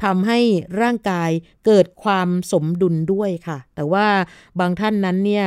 [0.05, 0.39] ทำให้
[0.83, 1.31] ร่างกาย
[1.67, 4.07] เกิดความสมดุลด้วยค่ะ แต่ว่า
[4.61, 5.47] บางท่านนั้นเนี่ย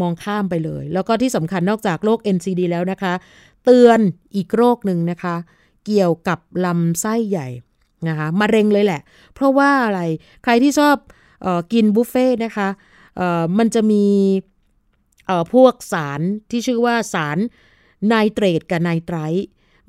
[0.00, 3.12] มองข้ามไปเลย แล้วก็ที่สำคัญนอกจากโรค NCD แล้วนะคะ
[3.64, 3.98] เตือน
[4.36, 5.36] อีกโรคหนึ่งนะคะ
[5.86, 7.48] เกี่ยวกับลำไส้ใหญ่
[8.08, 9.00] นะคะมะเร็งเลยแหละ
[9.34, 10.00] เพราะว่าอะไร
[10.44, 10.96] ใครที่ชอบ
[11.44, 12.68] ออกินบุฟเฟ่นะคะ
[13.58, 14.06] มันจะมี
[15.54, 17.38] พวกสารที่ชื่อว่าสาร
[18.08, 19.18] ไนเตรตกับไนไตร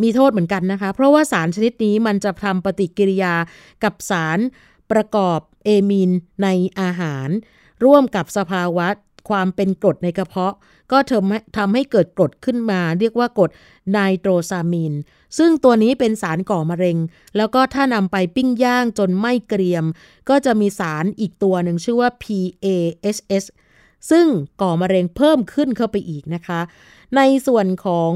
[0.02, 3.34] มีโทษเหมือนกันนะคะ เพราะว่าสารชนิดนี้มันจะทำปฏิกิริยา
[3.84, 4.40] กับสาร
[4.92, 6.12] ประกอบเอมีน
[6.44, 6.48] ใน
[6.80, 7.30] อาหาร
[7.86, 8.88] ร่วมกับสภาวะ
[9.30, 10.56] ความเป็นกรดในกระเพาะ
[10.92, 10.98] ก็
[11.58, 13.50] ทำให้เกิดกรดขึ้นมา เรียกว่ากรด
[13.92, 14.94] ไนโตรซามีน
[15.38, 16.98] ซึ่งตัวนี้เป็นสารก่อมะเร็ง
[17.38, 19.86] แล้วก็ถ้านำไปปิ้งย่างจนไม่เกรียม
[20.30, 23.46] ก็จะมีสารอีกตัวหนึ่งชื่อว่า PAHS
[24.10, 24.26] ซึ่ง
[24.62, 26.60] ก่อมะเร็งเพิ่มขึ้นเข้าไปอีกนะคะ
[27.16, 28.14] ในส่วนของ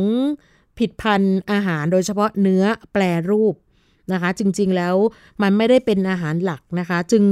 [0.77, 3.55] ผิดพันธุ์อาหารโดยเฉพาะเนื้อแปรรูป
[4.13, 4.95] นะคะ จริงๆแล้ว
[5.41, 7.23] มันไม่ได้เป็นอาหารหลักนะคะ จึง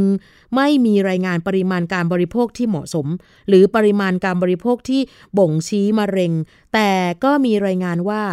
[0.55, 3.07] ไม่มีรายงานปริมาณการบริโภคที่เหมาะสม
[3.47, 5.01] หรือปริมาณการบริโภคที่
[5.37, 6.31] บ่งชี้มะเร็ง
[6.73, 6.89] แต่
[7.23, 8.23] ก็มีรายงานว่า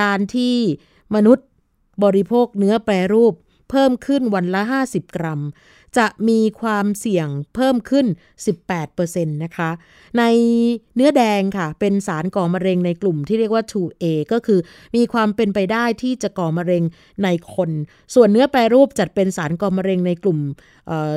[0.00, 0.56] การที่
[1.14, 1.46] มนุษย์
[2.04, 3.34] บริโภคเนื้อแปรรูป
[3.70, 5.40] เพิ่มขึ้นวันละ 50 กรัม
[5.98, 8.06] จะมีความเสี่ยงเพิ่มขึ้น
[8.70, 9.70] 18%นะคะ
[10.18, 10.22] ใน
[10.96, 14.60] เนื้อแดงค่ะ เป็นสารก่อมะเร็งในกลุ่มที่เรียกว่า 2A ก็คือ
[14.96, 16.82] มีความเป็นไปได้ที่จะก่อมะเร็ง
[17.24, 17.70] ในคน
[18.14, 20.38] ส่วนเนื้อแปรรูปจัดเป็นสารก่อมะเร็งในกลุ่ม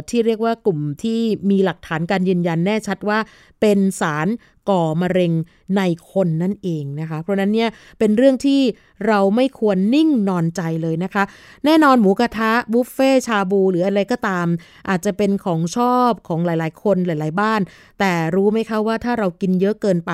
[0.09, 3.19] ที่เรียกว่ากลุ่มที่มีหลักฐานการยืนยันแน่ชัดว่า
[3.61, 4.27] เป็นสาร
[4.69, 5.33] ก่อมะเร็ง
[5.77, 8.61] ในคนนั่นเองนะคะ เพราะนั้นเนี่ยเป็นเรื่องที่
[9.07, 11.23] เราไม่ควรนิ่งนอนใจเลยนะคะ
[11.65, 14.47] แน่นอนหมูกระทะบุฟเฟ่ชาบู หรืออะไรก็ตาม
[14.89, 17.61] อาจจะเป็นของชอบของหลาย ๆ คนหลาย ๆ บ้าน
[17.99, 20.13] แต่รู้ไหมคะว่าถ้าเรากินเยอะเกินไป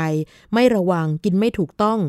[0.53, 1.99] ไม่ระวังกินไม่ถูกต้อง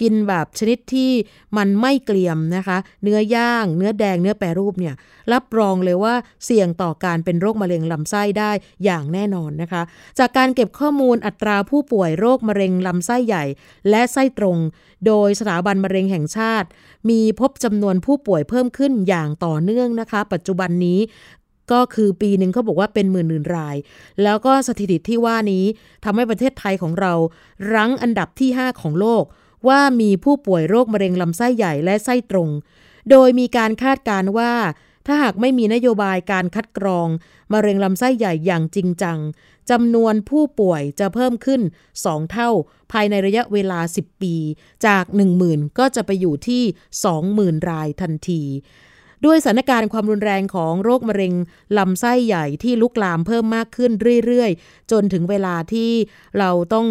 [0.00, 1.10] กินแบบชนิดที่
[1.56, 4.94] มันไม่เกลียมนะคะ เนื้อย่าง เนื้อแดง เนื้อแปรรูปเนี่ย
[5.32, 8.50] รับรองเลยว่าเสี่ยงต่อการเป็นโรคมะเร็งลำไส้ได้
[8.84, 9.82] อย่างแน่นอนนะคะ
[10.18, 13.44] จากการเก็บข้อมูลอัตราผู้ป่วยโรคมะเร็งลำไส้ใหญ่
[13.90, 14.58] และไส้ตรง
[15.06, 16.68] โดยสถาบันมะเร็งแห่งชาติ
[17.10, 21.00] มีพบจำนวนผู้ป่วยเพิ่มขึ้นอย่างต่อเนื่องนะคะ ปัจจุบันนี้
[21.72, 23.76] ก็คือปีหนึ่งเขาบอกว่าเป็นหมื่นหมื่นราย
[24.22, 25.64] แล้วก็สถิติที่ว่านี้
[26.04, 27.12] ทำให้ประเทศไทยของเรา
[27.74, 29.24] รั้งอันดับที่ 5 ของโลก
[29.68, 32.48] ว่ามีผู้ป่วยโรคมะเร็งลำไส้ใหญ่และไส้ตรง
[33.10, 34.52] โดยมีการคาดการว่า
[35.06, 37.08] ถ้าหากไม่มีนโยบายการคัดกรอง
[37.52, 39.18] มะเร็งลำไส้ใหญ่อย่างจริงจัง
[39.70, 41.60] จำนวนผู้ป่วยจะเพิ่มขึ้น
[41.96, 42.50] 2 เท่า
[42.92, 44.34] ภายในระยะเวลา 10 ปี
[44.86, 45.04] จาก
[45.42, 46.62] 10,000 ก็จะไปอยู่ที่
[47.16, 48.42] 20,000 รายทันที
[49.24, 51.34] ด้วยสถานการณ์ความรุนแรงของโรคมะเร็ง
[51.78, 53.92] ลำไส้ใหญ่ที่ลุกลามเพิ่มมากขึ้น
[54.26, 55.90] เรื่อย ๆ จนถึงเวลาที่
[56.38, 56.86] เราต้อง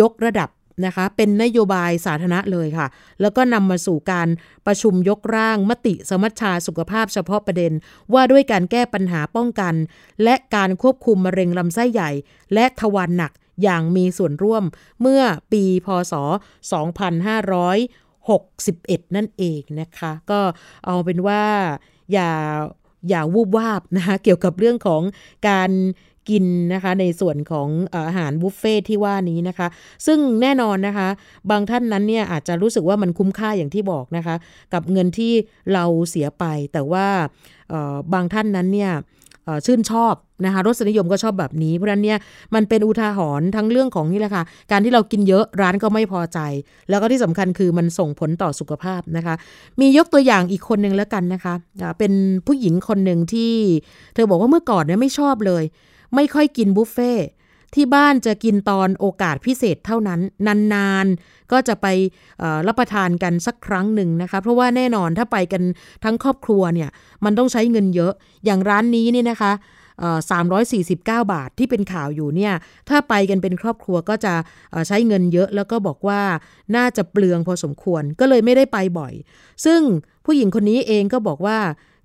[0.00, 0.48] ยกระดับ
[0.84, 2.86] นะคะ เป็นนโยบายสาธารณะเลยค่ะ
[3.20, 4.28] แล้วก็นำมาสู่การ
[4.66, 7.72] ประชุมยกร่างมติสมัชชาสุขภาพเฉพาะประเด็น
[8.14, 9.74] ว่าด้วยการแก้ปัญหาป้องกัน
[10.22, 12.10] และการควบคุมมะเร็งลำไส้ใหญ่
[12.54, 14.64] และทวารหนักอย่างมีส่วนร่วม
[15.00, 20.40] เมื่อปีพศ 2561 นั่นเองนะคะ ก็
[20.86, 21.42] เอาเป็นว่า
[22.12, 22.30] อย่า
[23.08, 25.02] อย่าวูบวาบนะคะเกี่ยวกับเรื่องของ
[25.48, 25.70] การ
[26.28, 27.68] กินนะคะในส่วนของ
[28.08, 29.68] อาหารบุฟเฟ่ที่ว่านี้นะคะ
[30.06, 31.08] ซึ่งแน่นอนนะคะ
[31.50, 34.34] บางท่านนั้นเนี่ยอาจจะรู้สึกว่ามันคุ้มค่าอย่างที่บอกนะคะ
[34.74, 35.32] กับเงินที่
[35.72, 37.06] เราเสียไป แต่ว่า
[38.12, 38.92] บางท่านนั้นเนี่ย
[39.66, 42.18] ชื่นชอบนะคะรสนิยมก็ชอบแบบนี้ เพราะนั้นเนี่ย
[42.54, 46.38] มันเป็นอุทาหรณ์ทั้งเรื่องของนี่แหละค่ะการที่เรากินเยอะร้านก็ไม่พอใจ
[46.88, 49.34] แล้วก็ที่สำคัญคือมันส่งผลต่อสุขภาพนะคะ
[49.80, 51.54] มียกตัวอย่างอีกคนหนึ่งแล้วกันนะคะ
[51.98, 52.12] เป็น
[52.46, 53.52] ผู้หญิงคนหนึ่งที่
[54.14, 55.64] เธอบอกว่าเมื่อก่อนเนี่ยไม่ชอบเลย
[56.14, 57.12] ไม่ค่อยกินบุฟเฟ่
[57.74, 60.20] ที่บ้านจะกินตอนโอกาสพิเศษเท่านั้น
[60.74, 61.86] นานๆ ก็จะไป
[62.66, 65.62] รับประทานกันสักครั้งหนึ่งนะคะ เพราะว่าแน่นอนถ้าไปกัน
[66.04, 66.90] ทั้งครอบครัวเนี่ย
[67.24, 68.12] มันต้องใช้เงินเยอะ
[68.44, 69.52] อย่างร้านนี้นี่นะคะ
[70.56, 72.54] 349 บาทที่เป็นข่าวอยู่เนี่ย
[72.88, 74.34] ถ้าไปกันเป็นครอบครัวก็จะ
[74.88, 76.20] ใช้เงินเยอะ แล้วก็บอกว่า
[76.76, 79.12] น่าจะเปลืองพอสมควร ก็เลยไม่ได้ไปบ่อย
[79.64, 79.80] ซึ่ง
[80.24, 81.58] ผู้หญิงคนนี้เองก็บอกว่า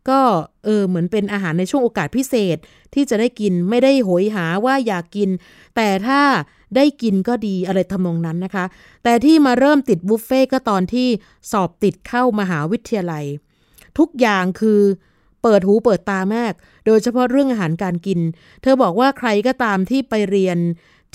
[0.10, 0.22] ก็
[0.66, 2.58] เออเหมือนเป็นอาหารในช่วงโอกาสพิเศษ
[2.94, 5.30] ที่จะได้กินไม่ได้โหยหาว่าอยากกิน
[5.76, 6.22] แต่ถ้า
[6.76, 8.66] ได้กินก็ดีอะไรทำนองนั้นนะคะ
[9.04, 11.08] แต่ที่มาเริ่มติดบุฟเฟ่ก็ตอนที่
[11.52, 13.26] สอบติดเข้ามหาวิทยาลัย
[13.98, 14.82] ทุกอย่างคือ
[15.42, 16.54] เปิดหูเปิดตามาก
[16.86, 18.20] โดยเฉพาะเรื่องอาหารการกิน
[18.62, 20.58] เธอบอกว่าใครก็ตามที่ไปเรียน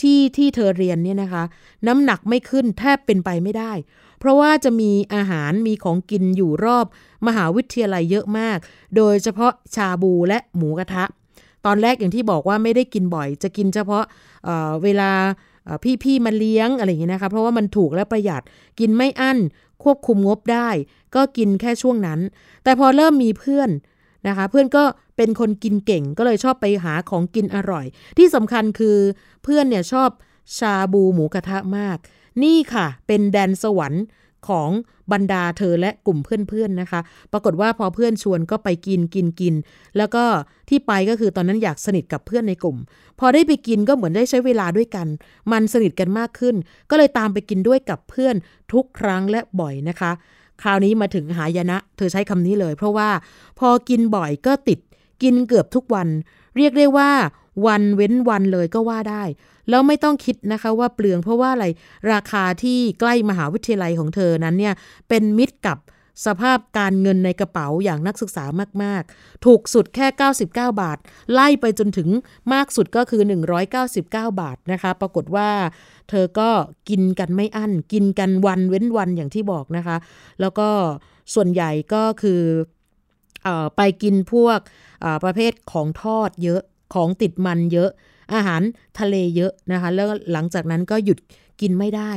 [0.01, 1.43] ที่ที่เธอเรียนเนี่ยนะคะ
[1.87, 3.73] น้ำหนักไม่ขึ้นแทบเป็นไปไม่ได้
[4.19, 6.87] เพราะว่าจะมีอาหารมีของกินอยู่รอบ
[7.27, 8.59] มหาวิทยาลัยเยอะมาก
[8.97, 11.05] โดยเฉพาะชาบูและหมูกระทะ
[11.67, 14.05] ตอนแรกอย่างที่บอกว่าไม่ได้กินบ่อย จะกินเฉพาะ
[14.45, 15.11] เเวลา
[16.03, 18.43] พี่ๆมาเลี้ยงอะไรอย่างนี้นะคะเพราะว่ามันถูกและประหยัด
[18.81, 19.39] กินไม่อั้น
[19.85, 20.69] ควบคุมงบได้
[21.15, 22.21] ก็กินแค่ช่วงนั้น
[22.65, 23.71] แต่พอเริ่มมีเพื่อน
[24.29, 24.85] นะคะ เพื่อนก็
[25.17, 27.87] เป็นคนกินเก่งก็เลยชอบไปหาของกินอร่อย
[28.19, 28.97] ที่สำคัญคือ
[29.43, 30.11] เพื่อนเนี่ยชอบ
[30.59, 31.97] ชาบูหมูกระทะมาก
[32.43, 34.05] นี่ค่ะ เป็นแดนสวรรค์
[34.49, 34.71] ของ
[35.13, 37.01] บรรดาเธอและกลุ่มเพื่อนๆนะคะ
[37.33, 39.55] ปรากฏว่าพอเพื่อนชวนก็ไปกินกินกิน
[39.97, 40.25] แล้วก็
[40.69, 42.77] ที่ไปก็คือตอนนั้นอยากสนิทกับเพื่อนในกลุ่ม
[43.21, 45.07] พอได้ไปกินก็เหมือนได้ใช้เวลาด้วยกัน
[45.53, 46.55] มันสนิทกันมากขึ้น
[46.91, 48.35] ก็เลยตามไปกินด้วยกับเพื่อน
[48.73, 50.13] ทุกครั้งและบ่อยนะคะ
[50.63, 53.09] คราวนี้มาถึงหายนะ เธอใช้คำนี้เลย เพราะว่า
[53.59, 54.79] พอกินบ่อยก็ติด
[55.23, 56.09] กินเกือบทุกวัน
[56.57, 57.11] เรียกได้ว่า
[57.67, 59.23] วันเว้นวันเลยก็ว่าได้
[59.71, 61.67] แล้วไม่ต้องคิดนะคะว่าเปลืองเพราะว่าอะไร
[62.13, 64.75] ราคาที่ใกล้มหาวิทยาลัยของเธอนั้นเนี่ย
[65.09, 65.79] เป็นมิตรกับ
[66.27, 68.45] สภาพการเงินในกระเป๋าอย่างนักศึกษา
[68.83, 70.99] มาก ๆ ถูกสุดแค่ 99 บาท
[71.33, 72.09] ไล่ไปจนถึง
[72.53, 73.23] มากสุดก็คือ
[73.77, 75.51] 199 บาทนะคะ ปรากฏว่า
[76.11, 76.51] เธอก็
[76.89, 79.97] กินกันไม่อั้น กินกันวันเว้นวันอย่างที่บอกนะคะ
[80.41, 80.69] แล้วก็
[81.35, 82.43] ส่วนใหญ่ก็คือ
[83.47, 84.59] อไปกินพวก
[85.25, 86.61] ประเภทของทอดเยอะ
[86.95, 87.91] ของติดมันเยอะ
[88.35, 88.63] อาหาร
[88.99, 91.19] ทะเลเยอะนะคะ แล้วหลังจากนั้นก็หยุด
[91.61, 92.13] กินไม่ได้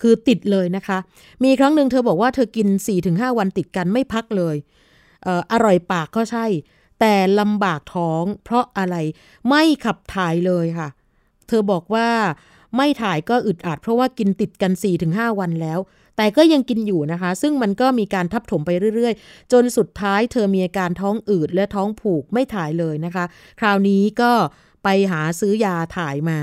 [0.00, 0.98] คือติดเลยนะคะ
[1.44, 2.68] มีครั้งหนึ่งเธอบอกว่าเธอกิน
[3.02, 4.56] 4-5 วันติดกันไม่พักเลย
[5.22, 6.46] เอออร่อยปากก็ใช่
[7.00, 8.96] แต่ลำบากท้อง เพราะอะไร
[9.48, 10.88] ไม่ขับถ่ายเลยค่ะ
[11.48, 12.08] เธอบอกว่า
[12.76, 14.72] ไม่ถ่ายก็อึดอัดเพราะว่ากินติดกัน
[15.06, 15.78] 4-5 วันแล้ว
[16.16, 23.24] แต่ก็ยังกินอยู่นะคะ ซึ่งมันก็มีการทับถมไปเรื่อยๆ จนสุดท้ายเธอมีอาการท้องอืดและท้องผูกไม่ถ่ายเลยนะคะ
[23.60, 24.32] คราวนี้ก็
[24.84, 26.38] ไปหาซื้อยาถ่ายมา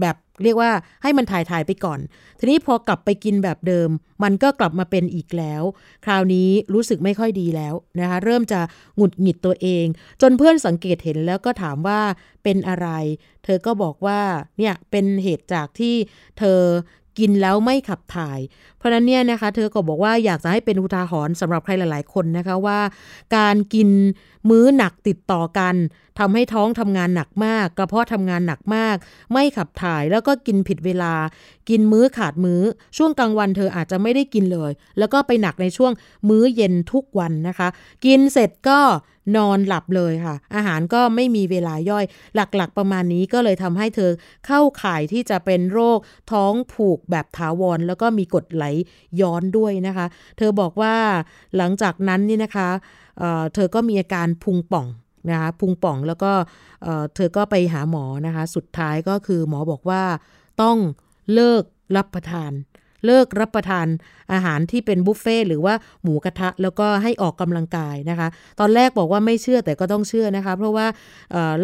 [0.00, 0.70] แบบเรียกว่า
[1.02, 2.00] ให้มันถ่ายถ่ายไปก่อน
[2.38, 3.88] ทีนี้พอกลับไปกินแบบเดิม
[4.22, 5.62] มันก็กลับมาเป็นอีกแล้ว
[6.04, 8.60] คราวนี้รู้สึกไม่ค่อยดีแล้วนะคะ เริ่มจะ
[8.96, 9.86] หงุดหงิดตัวเอง
[10.22, 12.00] จนเพื่อนสังเกตเห็นแล้วก็ถามว่า
[12.44, 12.88] เป็นอะไร
[13.44, 14.20] เธอก็บอกว่า
[14.58, 15.94] เนี่ยเป็นเหตุจากที่
[16.38, 16.60] เธอ
[17.18, 18.38] กินแล้วไม่ขับถ่าย
[18.80, 22.78] เพราะนั้นเนี่ยนะคะเธอก็บอกว่าอยากจะให้เป็นอุทาหรณ์สำหรับใครหลาย ๆ คนนะคะว่า
[23.36, 23.88] การกิน
[24.50, 25.74] มื้อหนักติดต่อกัน
[26.18, 28.96] ทำให้ท้องทำงานหนักมาก กระเพาะทำงานหนักมาก
[29.32, 31.14] ไม่ขับถ่ายแล้วก็กินผิดเวลา
[31.68, 32.62] กินมื้อขาดมื้อ
[32.96, 35.92] ช่วงกลางวันเธออาจจะไม่ได้กินเลย แล้วก็ไปหนักในช่วง
[36.28, 37.68] มื้อเย็นทุกวันนะคะ
[38.04, 38.80] กินเสร็จก็
[39.36, 44.10] นอนหลับเลยค่ะ อาหารก็ไม่มีเวลาย่อย หลักๆประมาณนี้ก็เลยทำให้เธอ
[44.46, 45.98] เข้าข่ายที่จะเป็นโรค
[46.32, 48.64] ท้องผูกแบบถาวรแล้วก็มีกดไหล
[49.20, 50.06] ย้อนด้วยนะคะ
[50.38, 50.94] เธอบอกว่า
[51.56, 52.68] หลังจากนั้นนี่นะคะ
[53.18, 54.86] เเธอก็มีอาการพุงป่อง
[55.30, 56.32] นะคะพุงป่องแล้วก็
[57.14, 60.02] เธอก็ไปหาหมอนะคะ สุดท้ายก็คือหมอบอกว่า
[60.62, 60.76] ต้อง
[61.34, 61.62] เลิก
[61.96, 62.52] รับประทาน
[63.06, 63.86] เลิกรับประทาน
[64.32, 68.28] อาหารที่เป็นบุฟเฟ่หรือว่าหมูกระทะ แล้วก็ให้ออกกำลังกายนะคะ
[68.60, 70.86] ตอนแรกบอกว่าไม่เชื่อแต่ก็ต้องเชื่อนะคะ เพราะว่า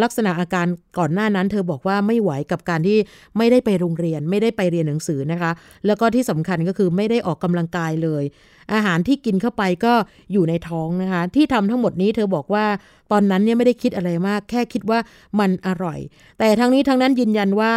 [0.02, 0.66] ลักษณะอาการ
[0.98, 2.98] ก่อนหน้านั้นเธอบอกว่าไม่ไหวกับการที่
[3.38, 5.50] ไม่ได้ไปโรงเรียน ไม่ได้ไปเรียนหนังสือนะคะ
[5.86, 8.24] แล้วก็ที่สำคัญก็คือไม่ได้ออกกำลังกายเลย
[8.72, 9.94] อาหารที่กินเข้าไปก็
[10.32, 12.66] อยู่ในท้องนะคะ ที่ทำทั้งหมดนี้เธอบอกว่า
[13.12, 14.98] ตอนนั้นเนี่ยไม่ได้คิดอะไรมาก แค่คิดว่า
[15.40, 15.98] มันอร่อย
[16.38, 17.74] แต่ทั้งนี้ทั้งนั้นยืนยันว่า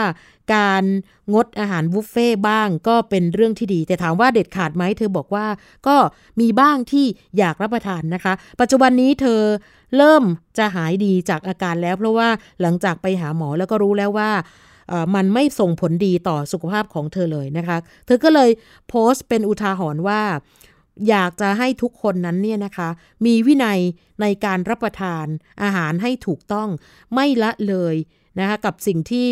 [0.56, 0.84] การ
[1.34, 5.46] งดอาหารบุฟเฟ่บ้างก็เป็นเรื่องที่ดี แต่ถามว่าเด็ดขาดไหมเธอบอกว่า
[5.88, 5.96] ก็
[6.40, 7.06] มีบ้างที่
[7.38, 9.42] อยากรับประทานนะคะ ปัจจุบันนี้เธอ
[9.98, 10.24] เริ่ม
[10.58, 12.30] จะหายดีจากอาการแล้ว เพราะว่า
[12.62, 14.32] หลังจากไปหาหมอแล้วก็รู้แล้วว่า
[15.16, 18.50] มันไม่ส่งผลดีต่อสุขภาพของเธอเลยนะคะ เธอก็เลย
[18.90, 20.22] โพสต์เป็นอุทาหรณ์ว่า
[21.08, 22.90] อยากจะให้ทุกคนนั้นเนี่ยนะคะ
[23.26, 23.80] มีวินัย
[24.22, 25.26] ในการรับประทาน
[25.64, 26.70] อาหารให้ถูกต้อง
[27.14, 27.96] ไม่ละเลย
[28.40, 29.30] นะคะกับสิ่งที่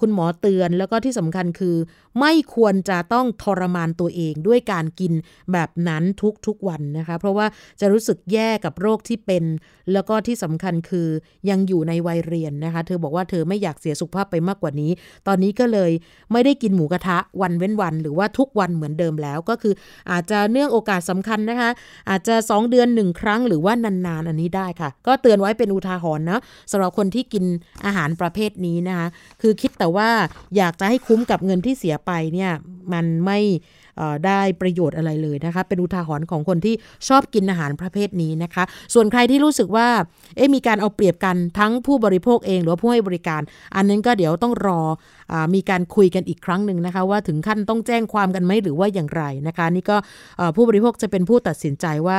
[0.00, 1.76] คุณหมอเตือนแล้วก็ที่สำคัญคือ
[2.20, 5.12] ไม่ควรจะต้องทรมานตัวเองด้วยการกิน
[5.52, 6.02] แบบนั้น
[6.46, 7.46] ทุกๆวันนะคะ เพราะว่า
[7.80, 9.44] จะรู้สึกแย่กับโรคที่เป็น
[9.92, 11.08] แล้วก็ที่สำคัญคือ
[11.50, 14.90] ยังอยู่ในวัยเรียนนะคะ เธอบอกว่าเธอไม่อยากเสียสุขภาพไปมากกว่านี้
[15.26, 15.90] ตอนนี้ก็เลย
[16.32, 19.74] ไม่ได้กินหมูกระทะวันเว้นวัน หรือว่าทุกวันเหมือนเดิมแล้วก็คือ
[20.10, 21.70] อาจจะเนื่องโอกาสสำคัญนะคะ
[22.10, 27.44] อาจจะ 2 เดือนหนึ่งครั้งหรือว่านานๆอันนี้ได้ค่ะ ก็เตือนไว้เป็นอุทาหรณ์นะสำหรับคนที่กิน
[27.84, 29.08] อาหารประเภทนี้นะคะ
[29.40, 30.10] คือคิดแต่ว่า
[30.56, 32.52] อยากจะให้คุ้มกับเงินที่เสียไปเนี่ย
[32.92, 33.38] มันไม่
[34.26, 36.74] ได้ประโยชน์อะไรเลยนะคะ เป็นอุทาหรณ์ของคนที่
[37.08, 39.88] ชอบกินอาหารประเภทนี้นะคะ ส่วนใครที่รู้สึกว่า
[40.36, 43.42] เอ๊มีการเอาเปรียบกันทั้งผู้บริโภคเองหรือผู้ให้บริการ
[43.76, 44.80] อันนั้นก็เดี๋ยวต้องรอ
[45.32, 49.96] อมีการคุยกันอีกครั้งหนึ่งนะคะ ว่าถึงขั้นต้องแจ้งความกันไหมหรือว่าอย่างไรนะคะ นี่ก็
[50.56, 52.18] ผู้บริโภคจะเป็นผู้ตัดสินใจว่า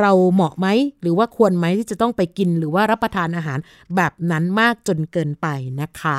[0.00, 0.66] เราเหมาะไหม
[1.02, 3.58] หรือว่าควรไหมที่จะต้องไปกินหรือว่ารับประทานอาหาร
[3.96, 5.46] แบบนั้นมากจนเกินไป
[5.80, 6.16] นะคะ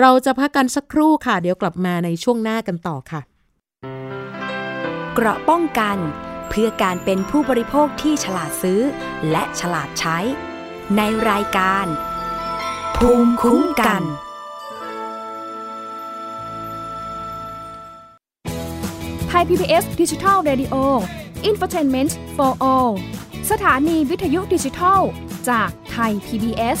[0.00, 3.20] เราจะพักกันสักครู่ค่ะ เดี๋ยวกลับมาในช่วงหน้ากันต่อค่ะ
[5.20, 5.98] เกราะป้องกัน
[6.48, 8.80] เพื่อการเป็นผู้บริโภคที่ฉลาดซื้อ
[9.30, 10.18] และฉลาดใช้
[10.96, 11.86] ในรายการ
[12.96, 14.02] ภูมิคุ้มกัน
[19.28, 20.74] ไทย PBS ดิจิทัล Radio
[21.48, 22.92] Infotainment for All
[23.50, 25.00] สถานีวิทยุดิจิทัล
[25.48, 26.80] จากไทย PBS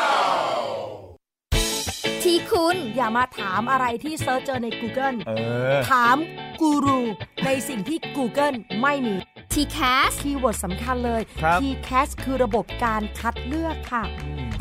[2.31, 5.17] ที่คุณ อย่ามาถามอะไรที่ search เจอใน Google
[5.89, 6.17] ถาม
[6.61, 7.01] กูรู
[7.45, 9.15] ในสิ่งที่ Google ไม่มี
[9.53, 11.21] t c a s คีย์เวิร์ดสำคัญเลย
[11.61, 14.03] t c a s คือระบบการคัดเลือกค่ะ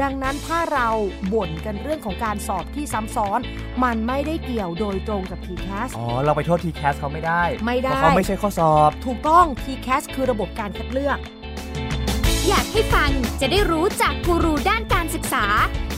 [0.02, 0.88] ดังนั้นถ้าเรา
[1.32, 3.40] บ่นกันเรื่องของการสอบที่ซ้ำซ้อน
[3.84, 9.88] มันไม่ได้เกี่ยวโดยตรงกับ t c a s อ๋อ เราไปโทษ t c a s เขาไม่ได้ไม่ได้เขาไม่ใช่ข้อสอบ ถูกต้อง t c
[9.94, 11.18] a s คือระบบการคัดเลือก
[12.48, 15.46] อยากให้ฟังจะได้รู้จากกูรูด้านการศึกษา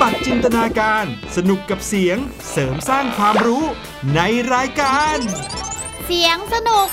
[0.00, 1.04] บัดจินตนาการ
[1.36, 2.18] สนุกกับเสียง
[2.50, 3.64] เสริมสร้างความรู้
[4.14, 4.20] ใน
[4.54, 5.16] รายการ
[6.04, 6.88] เสียงสนุก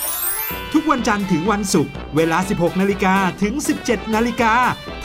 [0.74, 3.54] ทุกวันจันทร์ถึงวันศุกร์เวลา 16 นาฬิกาถึง
[3.86, 4.54] 17 นาฬิกา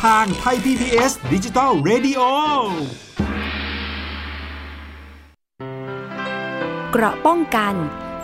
[0.05, 2.21] ทางไทย PPS ดิจิตอล Radio
[6.91, 7.75] เกราะป้องกัน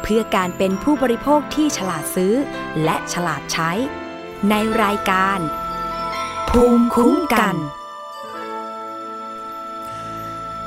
[0.03, 2.35] เพื่อการเป็นผู้บริโภคที่ฉลาดซื้อ
[2.85, 3.71] และฉลาดใช้
[4.51, 5.39] ในรายการ
[6.51, 7.57] ภูมิคุ้มกัน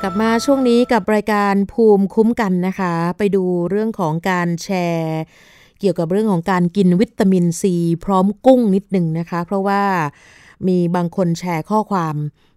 [0.02, 5.20] กลับมาช่วงนี้กับรายการภูมิคุ้มกันนะคะ ไปดูเรื่องของการแชร์
[5.80, 9.82] เกี่ยวกับเรื่องของการกินวิตามินซีพร้อมกุ้งนิดหนึ่งนะคะ เพราะว่า
[10.68, 12.14] มีบางคนแชร์ข้อความ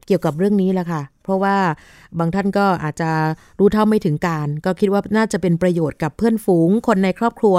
[0.08, 1.56] เกี่ยวกับเรื่องนี้แหละค่ะ เพราะว่า
[2.20, 3.12] บางท่านก็อาจจะ
[3.60, 7.58] รู้เท่าไม่ถึงการ ก็คิดว่าน่าจะเป็นประโยชน์กับเพื่อนฝูง คนในครอบครัว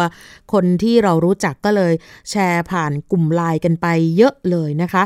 [0.52, 1.92] คนที่เรารู้จักก็เลย
[2.30, 5.02] แชร์ผ่านกลุ่มไลน์กันไปเยอะเลยนะคะ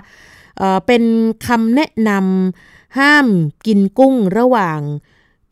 [0.59, 1.03] เเป็น
[1.47, 3.27] คำแนะนำ ห้าม
[3.67, 4.81] กินกุ้งระหว่าง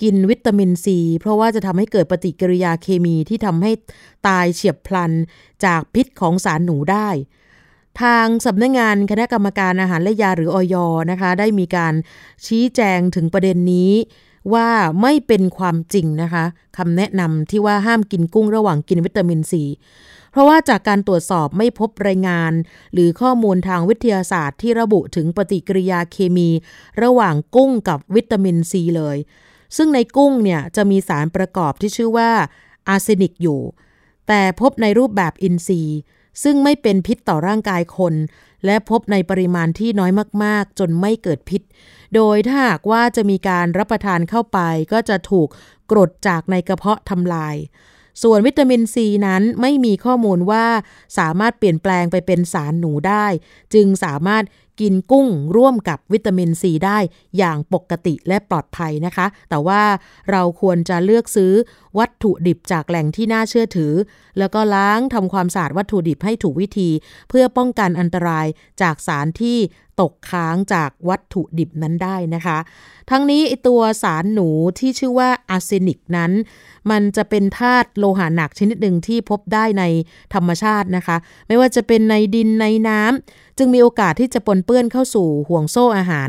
[0.03, 3.73] กินวิตามินซี เพราะว่าจะทำให้เกิดปฏิกิริยาเคมีที่ทำให้
[4.27, 5.12] ตายเฉียบพลัน
[5.64, 7.09] จากพิษของสารหนูได้
[8.03, 10.75] ทางสำนักงงานคณะกรรมการอาหารและยาหรืออย
[11.11, 11.95] นะคะ ได้มีการ
[12.47, 13.93] ชี้แจงถึงประเด็นนี้
[14.55, 14.68] ว่า
[15.03, 16.45] ไม่เป็นความจริงนะคะ
[16.76, 19.62] คำแนะนำที่ว่าห้ามกินกุ้งระหว่างกินวิตามินซี
[20.35, 22.53] เพราะว่าจากการตรวจสอบไม่พบรายงาน
[22.93, 26.51] หรือข้อมูลทางวิทยาศาสตร์ที่ระบุถึงปฏิกิริยาเคมี
[27.03, 29.16] ระหว่างกุ้งกับวิตามินซีเลย
[29.76, 32.30] ซึ่งในกุ้งเนี่ยจะมีสารประกอบที่ชื่อว่า
[32.89, 33.61] อาร์เซนิกอยู่
[34.28, 35.99] แต่พบในรูปแบบอินทรีย์
[36.43, 38.14] ซึ่งไม่เป็นพิษต่อร่างกายคน
[38.66, 40.11] และพบในปริมาณที่น้อย
[40.45, 41.62] มาก ๆ จนไม่เกิดพิษ
[42.14, 44.59] โดยถ้าหากว่าจะมีการรับประทานเข้าไป
[44.93, 45.49] ก็จะถูก
[45.91, 47.57] กรดจากในกระเพาะทำลาย
[48.22, 50.66] ส่วนวิตามินซีนั้นไม่มีข้อมูลว่า
[51.18, 53.26] สามารถเปลี่ยนแปลงไปเป็นสารหนูได้
[53.74, 54.44] จึงสามารถ
[54.81, 56.99] กินกุ้งร่วมกับวิตามินซีได้
[57.39, 59.83] อย่างปกติและปลอดภัยนะคะ แต่ว่า
[60.31, 61.53] เราควรจะเลือกซื้อ
[61.99, 63.93] วัตถุดิบจากแหล่งที่น่าเชื่อถือ
[64.39, 66.91] แล้วก็ล้างทำความสะอาดวัตถุดิบให้ถูกวิธี
[67.29, 68.47] เพื่อป้องกันอันตราย
[68.83, 69.59] จากสารที่
[70.01, 72.59] ตกค้างจากวัตถุดิบนั้นได้นะคะ
[73.11, 74.49] ทั้งนี้ตัวสารหนู
[74.79, 76.33] ที่ชื่อว่าอาร์เซนิกนั้น
[76.91, 79.85] มันจะเป็นธาตุโลหะหนักชนิดหนึ่งที่พบได้ใน
[80.35, 81.16] ธรรมชาตินะคะ
[81.47, 86.28] ไม่ว่าจะเป็นในดินในน้ำจึงมีโอกาสที่จะปนเปื้อนเข้าสู่ห่วงโซ่อาหาร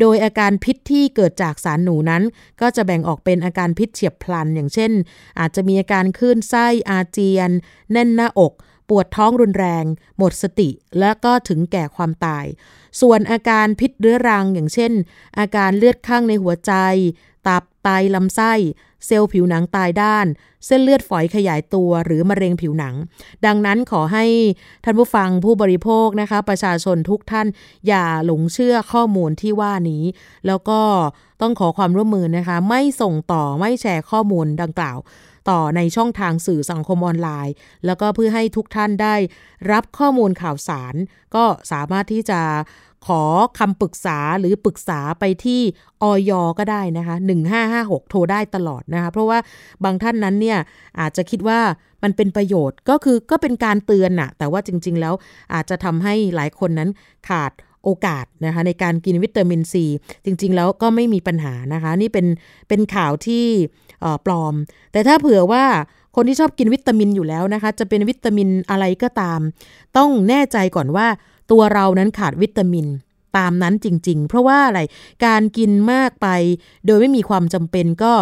[0.00, 2.22] โดยอาการพิษที่เกิดจากสารหนูนั้น
[2.60, 4.92] ก็จะแบ่งออกเป็นอาการพิษเฉียบพลัน อย่างเช่น
[5.40, 7.50] อาจจะมีอาการคลื่นไส้อาเจียน
[7.92, 8.52] แน่นหน้าอก
[8.88, 9.84] ปวดท้องรุนแรง
[10.18, 10.68] หมดสติ
[10.98, 12.44] และก็ถึงแก่ความตาย
[13.00, 14.92] ส่วนอาการพิษเรื้อรังอย่างเช่น
[15.38, 16.72] อาการเลือดข้างในหัวใจ
[17.48, 18.52] ตับไตลำไส้
[19.06, 20.26] เซลล์ผิวหนังตายด้าน
[20.66, 22.94] เส้นเลือดฝอยขยายตัวหรือมะเร็งผิวหนัง
[23.46, 24.24] ดังนั้นขอให้
[24.84, 27.46] ท่านผู้ฟังผู้บริโภคนะคะ ประชาชนทุกท่าน
[27.88, 30.04] อย่าหลงเชื่อข้อมูลที่ว่านี้
[30.46, 30.80] แล้วก็
[31.40, 34.98] ต้องขอความร่วมมือนะคะ ไม่ส่งต่อไม่แชร์ข้อมูลดังกล่าว
[35.50, 37.54] ต่อในช่องทางสื่อสังคมออนไลน์
[37.86, 39.14] แล้วก็เพื่อให้ทุกท่านได้
[39.72, 40.94] รับข้อมูลข่าวสาร
[41.34, 42.40] ก็สามารถที่จะ
[43.06, 43.22] ขอ
[43.58, 45.60] คำปรึกษาหรือปรึกษาไปที่
[46.02, 47.16] ออยก็ได้นะคะ
[47.62, 49.38] 1556 โทรได้ตลอดนะคะ เพราะว่า
[49.84, 50.58] บางท่านนั้นเนี่ย
[51.00, 51.60] อาจจะคิดว่า
[52.02, 55.14] มันเป็นประโยชน์ก็คือก็เป็นการเตือนน่ะ แต่ว่าจริง ๆ แล้ว
[55.54, 56.90] อาจจะทำให้หลายคนนั้น
[57.28, 57.52] ขาด
[57.84, 59.84] โอกาสนะคะในการกินวิตามินซี
[60.24, 62.26] จริง ๆ แล้วก็ไม่มีปัญหานะคะ นี่เป็น
[62.68, 63.44] เป็นข่าวที่
[64.26, 64.54] ปลอม
[64.92, 65.64] แต่ถ้าเผื่อว่า
[66.16, 69.40] คนที่ชอบกินวิตามินอยู่แล้วนะคะ จะเป็นวิตามินอะไรก็ตาม
[69.96, 71.06] ต้องแน่ใจก่อนว่า
[71.50, 72.88] ตัวเรานั้นขาดวิตามิน
[73.36, 74.80] ตามนั้นจริง ๆ เพราะว่าอะไร
[75.26, 76.28] การกินมากไป
[76.86, 78.12] โดยไม่มีความจำเป็นก็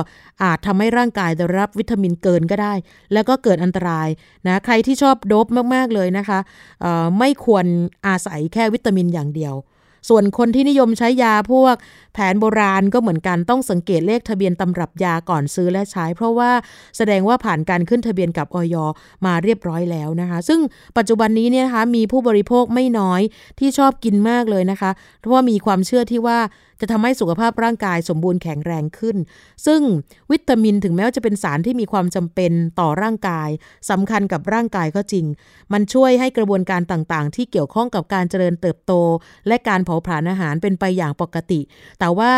[0.42, 2.74] อาจทำให้ร่างกายได้รับวิตามินเกินก็ได้
[3.12, 4.08] แล้วก็เกิดอันตราย
[4.46, 6.38] นะ ใครที่ชอบโดบมากๆเลยนะคะ
[7.18, 7.64] ไม่ควร
[8.06, 9.54] อาศัยแค่วิตามินอย่างเดียว
[10.08, 11.74] ส่วนคนที่นิยมใช้ยาพวก
[12.14, 16.50] แผนโบราณก็เหมือนกันต้องสังเกตเลขทะเบียนตำรับยาก่อนซื้อและใช้ เพราะว่า
[16.96, 18.76] แสดงว่าผ่านการขึ้นทะเบียนกับออย
[19.26, 20.60] มาเรียบร้อยแล้วนะคะ ซึ่ง
[20.96, 23.20] ปัจจุบันนี้เนี่ยนะคะมีผู้บริโภคไม่น้อย
[23.58, 24.90] ที่ชอบกินมากเลยนะคะ
[25.20, 26.38] เพราะว่ามีความเชื่อที่ว่า
[26.82, 29.16] จะทำให้สุขภาพร่างกายสมบูรณ์แข็งแรงขึ้น
[29.66, 29.80] ซึ่ง
[30.30, 33.48] วิตามินถึงแม้ว่าจะเป็นสารที่มีความจำเป็นต่อร่างกาย
[33.90, 35.26] สำคัญกับร่างกายก็จริง
[35.72, 38.92] มันช่วยให้กระบวนการต่างๆ ที่เกี่ยวข้องกับการเจริญเติบโต
[39.48, 41.60] และการเผาผลาญอาหารเป็นไปอย่างปกติ
[41.98, 42.32] แต่ว่า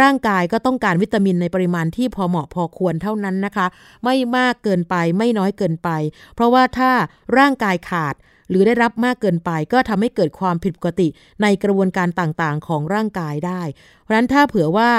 [0.00, 3.66] ร่างกายก็ต้องการวิตามินในปริมาณที่พอเหมาะพอควรเท่านั้นนะคะ
[4.04, 5.88] ไม่มากเกินไปไม่น้อยเกินไป
[6.34, 6.90] เพราะว่าถ้า
[7.38, 8.14] ร่างกายขาด
[8.48, 11.08] หรือได้รับมากเกินไปก็ทำให้เกิดความผิดปกติ
[11.42, 13.62] ในกระบวนการต่างๆ ของร่างกายได้
[14.02, 14.90] เพราะฉะนั้นถ้าเผื่อว่า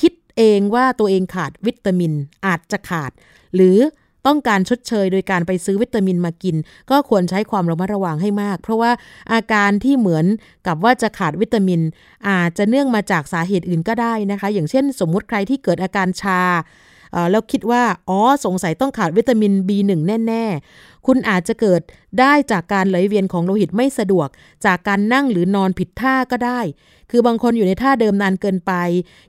[0.00, 2.12] คิดเองว่าตัวเองขาดวิตามิน
[2.46, 3.10] อาจจะขาด
[3.54, 3.78] หรือ
[4.26, 6.56] ต้องการชดเชยโดยการไปซื้อวิตามินมากิน
[6.90, 8.90] ก็ควรใช้ความระมัดระวังให้มาก เพราะว่า
[9.32, 10.26] อาการที่เหมือน
[10.66, 11.80] กับว่าจะขาดวิตามิน
[12.28, 16.40] อาจจะเนื่องมาจากสาเหตุอื่นก็ได้นะคะ อย่างเช่น สมมุติใครที่เกิดอาการชา
[17.30, 19.90] แล้วคิดว่า อ๋อ สงสัยต้องขาดวิตามิน B1
[20.26, 21.80] แน่ๆ คุณอาจจะเกิด
[22.20, 24.28] ได้จากการไหลเวียนของโลหิตไม่สะดวก
[24.66, 26.60] จากการนั่งหรือนอนผิดท่าก็ได้
[27.10, 28.72] คือบางคนอยู่ในท่าเดิมนานเกินไป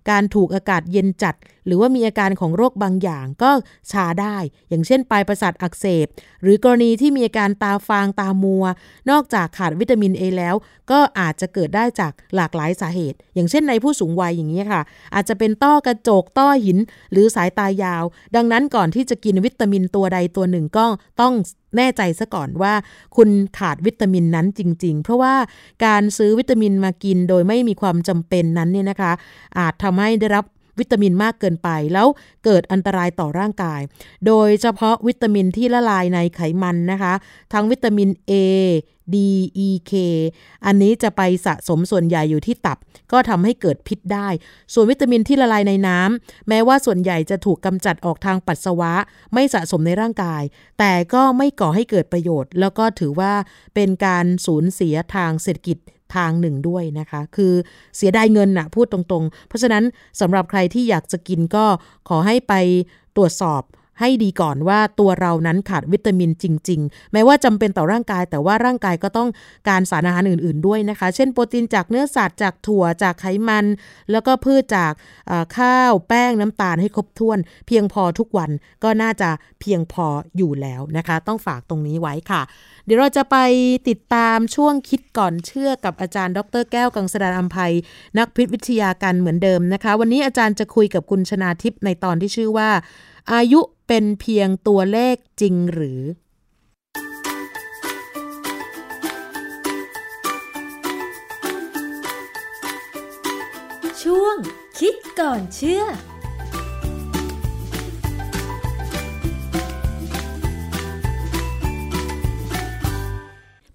[0.09, 1.36] การถูกอากาศเย็นจัด
[1.68, 3.51] หรือว่ามีอาการของโรคบางอย่างก็
[3.91, 4.38] ชาได้
[4.70, 6.05] อย่างเช่นปลายประสาทอักเสบ
[6.43, 8.65] หรือกรณีที่มีอาการตาฟางตามัว
[9.09, 10.55] นอกจากขาดวิตามินเอแล้ว
[10.91, 14.82] ก็อาจจะเกิดได้จากหลากหลายสาเหตุ อย่างเช่นในผู้สูงวัยอย่างนี้ค่ะ
[15.15, 16.78] อาจจะเป็นต้อกระจกต้อหิน
[17.11, 18.03] หรือสายตายาว
[18.36, 20.86] ดังนั้นก่อนที่จะกินวิตามินตัวใดตัวหนึ่งก็
[21.22, 21.34] ต้อง
[21.78, 22.74] แน่ใจซะก่อนว่า
[23.15, 25.36] คุณขาดวิตามินนั้นจริง ๆ เพราะว่า
[25.86, 29.11] การซื้อวิตามินมากินโดยไม่มีความจำเป็นนั้นเนี่ยนะคะ
[29.57, 30.45] อาจทำให้ได้รับ
[30.80, 32.07] วิตามินมากเกินไป แล้ว
[32.45, 33.82] เกิดอันตรายต่อร่างกาย
[34.28, 37.13] โดยเฉพาะวิตามินที่ละลายในไขมันนะคะ
[37.53, 38.34] ทั้งวิตามิน A
[39.15, 39.17] D
[39.67, 39.93] E K
[40.65, 42.78] อันนี้จะไปสะสมส่วนใหญ่อยู่ที่ตับ
[43.11, 44.28] ก็ทำให้เกิดพิษได้
[44.73, 48.93] ส่วนวิตามินที่ละลายในน้ำแม้ว่าส่วนใหญ่จะถูกกำจัดออกทางปัสสาวะ
[49.34, 50.43] ไม่สะสมในร่างกาย
[50.80, 53.34] แต่ก็ไม่ก่อให้เกิดประโยชน์ แล้วก็ถือว่า
[53.75, 55.78] เป็นการสูญเสียทางเศรษฐกิจ
[56.16, 57.53] ทางหนึ่งด้วยนะคะ คือ
[57.97, 59.84] เสียดายเงินนะพูดตรงๆ เพราะฉะนั้น
[60.22, 61.66] สำหรับใครที่อยากจะกินก็
[62.10, 62.53] ขอให้ไป
[63.18, 63.62] ตรวจสอบ
[63.99, 69.29] ให้ดีก่อนว่าตัวเรานั้นขาดวิตามินจริง ๆ แม้ว่าจำเป็นต่อร่างกาย แต่ว่าร่างกายก็ต้อง
[69.69, 73.65] การสารอาหารอื่น ๆ ด้วยนะคะ เช่นโปรตีนจากเนื้อสัตว์จากถั่วจากไขมัน
[74.11, 74.91] แล้วก็พืชจาก
[75.57, 77.37] ข้าวแป้งน้ำตาลให้ครบถ้วน
[77.67, 78.51] เพียงพอทุกวัน
[78.83, 79.29] ก็น่าจะ
[79.61, 80.05] เพียงพอ
[80.37, 82.41] อยู่แล้วนะคะ ต้องฝากตรงนี้ไว้ค่ะ
[82.85, 83.37] เดี๋ยวเราจะไป
[83.89, 87.73] ติดตามช่วงคิดก่อนเชื่อกับอาจารย์ ดร แก้วกังสดานอัมภัย
[88.17, 92.69] นักพิษวิทยากันเหมือนเดิมนะคะ วันนี้อาจารย์จะคุยกับคุณชนาทิพย์ในตอนที่ชื่อว่า
[93.34, 96.01] อายุเป็นเพียงตัวเลขจริงหรือ
[104.01, 104.36] ช่วง
[104.80, 105.84] คิดก่อนเชื่อ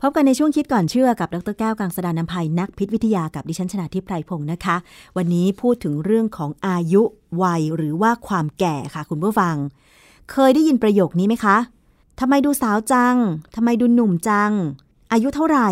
[0.05, 4.76] พบกันในช่วงคิดก่อนเชื่อกับดรแก้วกังสดานนภัยนักพิษวิทยากับดิฉันชนาทิพไพรพงศ์นะคะ
[5.16, 7.03] วันนี้พูดถึงเรื่องของอายุ
[7.42, 9.57] วัยหรือว่าความแก่ค่ะ คุณผู้ฟัง
[10.30, 11.57] เคยได้ยินประโยคนี้ไหมคะ
[12.20, 13.16] ทำไมดูสาวจัง
[13.57, 14.53] ทำไมดูหนุ่มจัง
[15.12, 15.68] อายุเท่าไหร่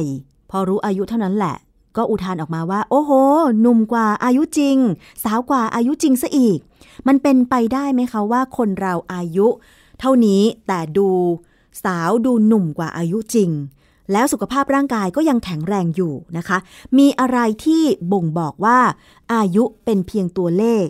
[0.50, 1.56] พอรู้อายุเท่านั้นแหละ
[1.96, 3.10] ก็อุทานออกมาว่า โอ้โห
[3.60, 4.76] หนุ่มกว่าอายุจริง
[5.24, 6.58] สาวกว่าอายุจริงซะอีก
[7.06, 9.46] มันเป็นไปได้ไหมคะว่าคนเราอายุ
[10.00, 11.08] เท่านี้แต่ดู
[11.84, 13.52] สาวดูหนุ่มกว่าอายุจริง
[14.12, 16.58] แล้วสุขภาพร่างกายก็ยังแข็งแรงอยู่นะคะ
[16.98, 17.82] มีอะไรที่
[18.12, 18.78] บ่งบอกว่า
[19.34, 20.86] อายุเป็นเพียงตัวเลข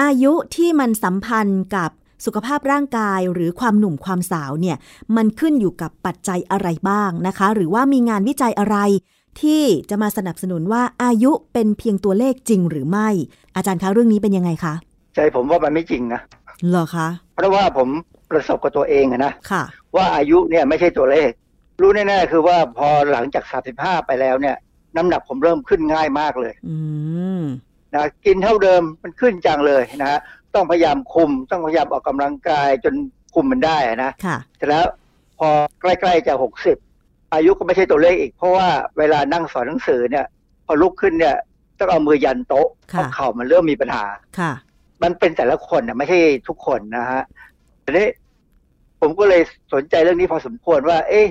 [0.00, 1.90] อายุที่มันสัมพันธ์กับ
[2.24, 4.76] สุขภาพร่างกายหรือความหนุ่มความสาวเนี่ย
[5.16, 8.76] มันขึ้นอยู่กับปัจจัยอะไรบ้างนะคะ หรือว่ามีงานวิจัยอะไร
[9.40, 13.08] ที่จะมาสนับสนุนว่าอายุเป็นเพียงตัวเลขจริงหรือไม่
[13.56, 14.74] อาจารย์คะเรื่องนี้เป็นยังไงคะ
[15.14, 16.20] ใจผมว่ามันไม่จริงนะ
[16.68, 17.88] เหรอคะ เพราะว่าผม
[18.30, 19.62] ประสบกับตัวเองอะนะค่ะ
[19.96, 21.30] ว่าอายุเนี่ยไม่ใช่ตัวเลข
[21.82, 23.44] รู้แน่ๆคือว่าพอหลังจาก
[23.76, 24.56] 35ไปแล้วเนี่ย
[24.96, 26.76] น้ำหนักผมเริ่มขึ้นง่ายมากเลยอื
[27.40, 27.42] ม
[27.94, 30.20] นะกินเท่าเดิมมันขึ้นจังเลยนะฮะ
[30.54, 32.94] ต้องพยายามคุม ต้องพยายามออกกำลังกายจน
[33.34, 34.86] คุมมันได้อะนะค่ะเสร็จแล้ว
[35.38, 35.48] พอ
[35.80, 36.32] ใกล้ๆจะ
[36.82, 38.68] 60อายุก็ไม่ใช่ตัวเลขอีก เพราะว่า
[38.98, 40.26] เวลานั่งสอนหนังสือเนี่ย
[40.66, 41.36] พอลุกขึ้นเนี่ย
[41.78, 44.04] ต้องเอามือยันโต๊ะเพค่ะราะเข่ามันเริ่มมีปัญหา
[44.38, 44.52] ค่ะ
[45.02, 47.22] มันเป็นแต่ละคนนะไม่ใช่ทุกคนนะฮะ
[47.84, 48.08] ทีนี้
[49.00, 49.42] ผมก็เลย
[49.74, 51.26] สนใจเรื่องนี้พอสมควรว่า เอ๊ะ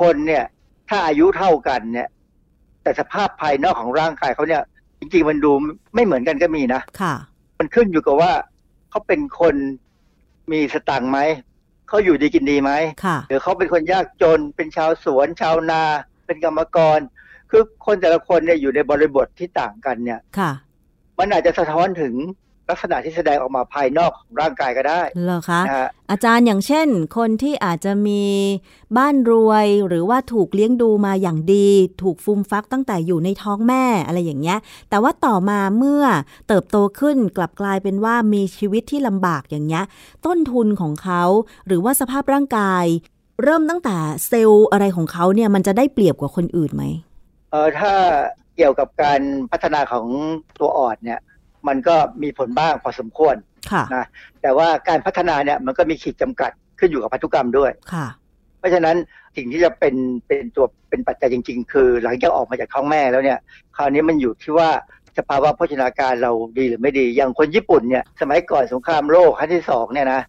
[0.00, 0.44] คนเนี่ย
[0.88, 2.08] ถ้าอายุเท่ากันเนี่ย
[2.82, 4.62] แต่สภาพภายนอกของร่างกายเขาเนี่ย
[4.98, 5.52] จริงๆมันดู
[5.94, 7.14] ไม่เหมือนกันก็มีนะค่ะ
[7.58, 8.32] มันขึ้นอยู่กับว่า
[8.90, 9.54] เขาเป็นคน
[10.52, 11.18] มีสตังค์ไหม
[11.88, 12.72] เขาอยู่ดีกินดีไหม
[13.04, 15.82] ค่ะ หรือเขาเป็นคนยากจนเป็นชาวสวนชาวนา
[16.26, 16.98] เป็นกรรมกร
[17.50, 20.50] คือคนแต่ละคนเนี่ยอยู่ในบริบทที่ต่างกันเนี่ยค่ะ
[21.18, 22.14] มันอาจจะสะท้อนถึง
[22.72, 28.24] ลักษณะที่แสดงออกมาภายนอกของร่างกายก็ได้เหรอคะนะฮะอาจารย์อย่างเช่น คนที่อาจจะมี
[28.96, 31.68] บ้านรวยหรือว่าถูกเลี้ยงดูมาอย่างดี
[32.02, 34.58] ถูกฟุมฟักตั้งแต่อยู่ในท้องแม่อะไรอย่างเงี้ย
[34.90, 36.02] แต่ว่าต่อมาเมื่อ
[36.48, 39.84] เติบโตขึ้นกลับกลายเป็นว่ามีชีวิตที่ลำบากอย่างเงี้ย
[40.26, 41.22] ต้นทุนของเขา
[41.66, 42.84] หรือว่าสภาพร่างกาย
[43.42, 43.96] เริ่มตั้งแต่
[44.28, 46.84] เซลล์อะไรของเขาเนี่ยมันจะได้เปรียบกว่าคนอื่นไหม
[47.50, 47.92] เออถ้า
[48.56, 49.20] เกี่ยวกับการ
[49.50, 50.06] พัฒนาของ
[50.60, 51.20] ตัวอ่อนเนี่ย
[51.68, 53.36] มันก็มีผลบ้างพอสมควร
[53.72, 54.04] ค่ะนะ
[54.42, 58.06] แต่ว่าการพัฒนาเนี่ยมันก็มีขีดจำกัดขึ้นอยู่กับพันธุกรรมด้วยค่ะ
[58.58, 58.96] เพราะฉะนั้น
[59.36, 59.94] สิ่งที่จะเป็น
[60.26, 63.38] เป็นตัวเป็นปัจจัยจริง ๆ คือ หลังจากออกมาจากท้องแม่แล้วเนี่ย
[63.76, 64.70] คราวนี้มันอยู่ที่ว่า
[65.18, 70.20] สภาวะโภชนาการเราดีหรือไม่ดี อย่างคนญี่ปุ่นเนี่ยสมัยก่อนสงครามโลกครั้งที่สองเนี่ยนะ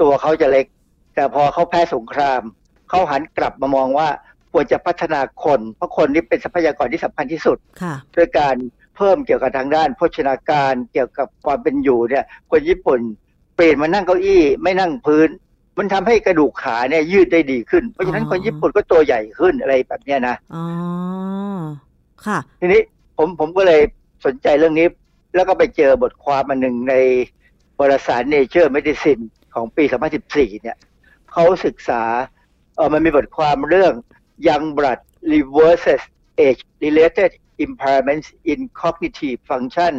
[0.00, 0.66] ตัวเขาจะเล็ก
[1.14, 2.40] แต่พอเขาแพ้สงคราม
[2.88, 4.08] เขาหันกลับมามองว่า
[4.52, 8.56] ควรจะพัฒนาคน เพราะคนนี่เป็นทรัพยากรที่สำคัญที่สุดค่ะด้วยการ
[8.96, 13.00] เพิ่มเกี่ยวกับทางด้านโภชนาการเกี่ยวกับความเป็นอยู่เนี่ย คนญี่ปุ่น
[13.54, 15.28] เปลี่ยนมานั่งเก้าอี้ไม่นั่งพื้น
[15.78, 20.64] มันทำให้กระดูกขาเนี่ยยืดได้ดีขึ้น เพราะฉะนั้นอ๋อคนญี่ปุ่นก็ตัวใหญ่ขึ้นอะไรแบบเนี้ยนะอ๋อ
[22.24, 22.82] ค่ะ ทีนี้
[23.18, 23.80] ผมผมก็เลย
[24.26, 24.86] สนใจเรื่องนี้
[25.34, 26.94] แล้วก็ไปเจอบทความอันหนึ่งใน
[27.78, 29.22] วารสาร Nature Medicine
[29.54, 29.84] ของปี
[30.24, 30.76] 2014 เนี่ย
[31.32, 32.02] เขาศึกษา
[32.76, 33.92] เออมันมีบทความเรื่อง
[34.48, 35.00] Young Blood
[35.32, 36.02] Reverses
[36.46, 37.30] Age Related
[37.64, 39.92] Impairments in Cognitive Function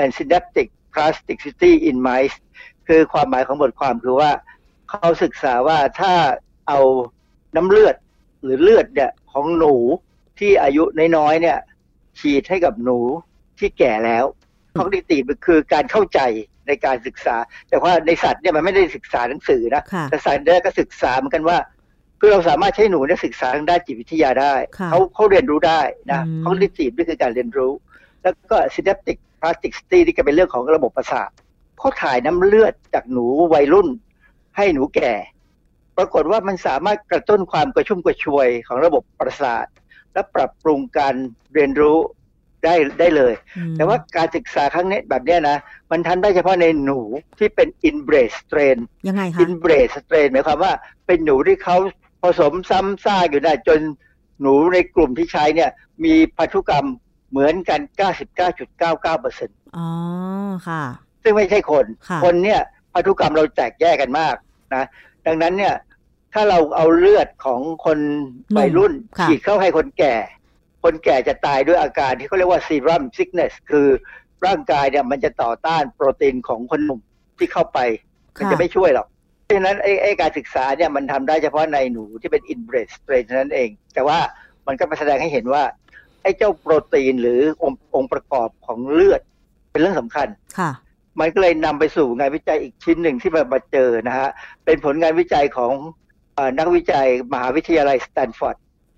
[0.00, 2.36] and Synaptic Plasticity in Mice
[2.88, 4.32] คือความหมายของบทความคือว่า
[4.88, 6.12] เขาศึกษาว่าถ้า
[6.68, 6.80] เอา
[7.56, 7.96] น้ำเลือด
[8.42, 9.74] หรือเลือดเนี่ยของหนู
[10.38, 10.84] ที่อายุ
[11.16, 11.58] น้อยๆเนี่ย
[12.18, 12.98] ฉีดให้กับหนู
[13.58, 14.24] ที่แก่แล้ว
[14.76, 16.20] คอกนิทีฟคือการเข้าใจ
[16.66, 17.36] ในการศึกษา
[17.68, 21.58] แต่ว่าในสัตว์เนี่ยมันไม่ได้ศึกษาหนังสือนะค่ะแต่สัตว์เนี่ยก็ศึกษาเหมือนกันว่า
[22.20, 27.72] คือเราสามารถใช้หนูเนี่ยศึกษาทางด้านจิตวิทยาได้ค่ะเขาเขาเรียนรู้ได้นะอืมคอกนิทีฟนี่คือการเรียนรู้
[28.22, 31.30] แล้วก็ synaptic plasticity ที่ก็เป็นเรื่องของระบบประสาท
[31.78, 33.88] เขาถ่ายน้ำเลือดจากหนูวัยรุ่น
[34.56, 35.12] ให้หนูแก่
[35.96, 39.66] ปรากฏว่ามันสามารถกระตุ้นความกระชุ่มกระชวยของระบบประสาท
[40.12, 41.14] และปรับปรุงการ
[41.54, 41.98] เรียนรู้
[42.64, 45.56] ได้ได้เลยอืมแต่ว่าการศึกษาครั้งนี้แบบเนี้ยนะ
[45.90, 47.00] มันทำได้เฉพาะในหนู
[47.38, 50.72] ที่เป็น inbred strain ยังไงคะ inbred strain หมายความว่า
[51.06, 52.05] เป็นหนูที่เขาผ
[52.38, 53.80] สมซ้ำซากอยู่ได้จน
[54.40, 55.70] หนูในกลุ่มที่ใช้เนี่ย
[56.04, 56.86] มีพันธุกรรม
[57.30, 57.80] เหมือนกัน
[58.58, 59.88] 99.99%อ๋อ
[60.68, 60.82] ค่ะ
[61.22, 62.60] ซึ่งไม่ใช่คนค่ะคนเนี่ย
[62.94, 64.34] พันธุกรรมเราแตกแยกกันมาก
[64.74, 64.84] นะ
[65.26, 65.74] ดังนั้นเนี่ย
[66.32, 67.98] ถ้าเราเอาเลือดของคน
[68.56, 70.14] วัยรุ่นค่ะฉีดเข้าให้คนแก่
[70.84, 73.86] คนแก่จะตายด้วยอาการที่เขาเรียกว่า serum sickness คือ
[74.46, 77.00] ร่างกายเนี่ยมันจะต่อต้านโปรตีนของคนหนุ่ม
[77.38, 77.78] ที่เข้าไป
[78.38, 79.06] มันจะไม่ช่วยหรอก
[79.46, 84.18] เพราะฉะนั้นไอ้ไอ้การศึกษาเนี่ยมันทำได้เฉพาะในหนูที่เป็น inbred strain เท่านั้นเอง แต่ว่า
[84.66, 85.62] มันก็มาแสดงให้เห็นว่า
[86.22, 89.20] ไอ้เจ้าโปรตีนหรือองค์องค์ประกอบของเลือด
[89.70, 90.28] เป็นเรื่องสำคัญ
[90.58, 90.70] ค่ะ
[91.20, 94.28] มันก็เลยนำไปสู่งานวิจัยอีกชิ้นหนึ่งที่มามาเจอนะฮะ
[94.64, 95.72] เป็นผลงานวิจัยของ
[96.34, 98.56] เออนักวิจัยมหาวิทยาลัยสแตนฟอร์ด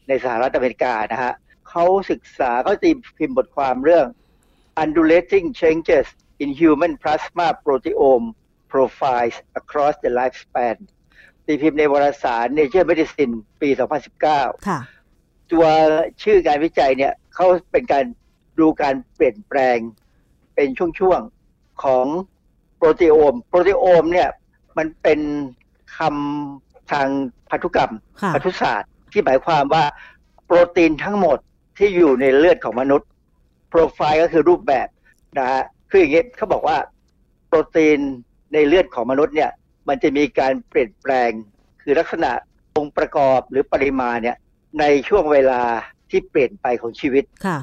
[0.09, 1.33] ในสหรัฐอเมริกานะฮะ
[1.69, 4.07] เขาศึกษาเขาตีพิมพ์บทความเรื่อง
[4.83, 6.07] undulating changes
[6.43, 8.27] in human plasma proteome
[8.73, 10.77] profiles across the lifespan
[11.47, 13.69] ตีพิมพ์ในวารสาร Nature Medicine ปี
[14.19, 14.81] 2019ค่ะ
[15.51, 15.67] ตัว
[16.23, 18.05] ชื่อการวิจัยเนี่ยเขาเป็นการ
[18.59, 19.79] ดูการเปลี่ยนแปลง
[20.55, 22.07] เป็นช่วงๆของ
[22.77, 24.29] โปรตีโอม โปรตีโอมเนี่ย
[24.79, 25.21] มันเป็น
[25.97, 27.09] คำทาง
[27.51, 27.93] พันธุกรรม
[28.23, 29.85] ค่ะพันธุศาสตร์ที่หมายความว่า
[30.45, 31.39] โปรตีนทั้งหมด
[31.79, 33.09] ที่อยู่ในเลือดของมนุษย์
[33.69, 34.89] โปรไฟล์ก็คือรูปแบบ
[35.39, 36.77] นะฮะคืออย่างนี้เขาบอกว่า
[37.47, 38.01] โปรตีน
[38.53, 39.51] ในเลือดของมนุษย์เนี่ย
[39.89, 41.31] มันจะมีการเปลี่ยนแปลง
[41.83, 42.31] คือลักษณะ
[42.77, 44.37] องค์ประกอบหรือปริมาณเนี่ย
[44.81, 45.63] ในช่วงเวลา
[46.11, 47.59] ที่เปลี่ยนไปของชีวิตค่ะ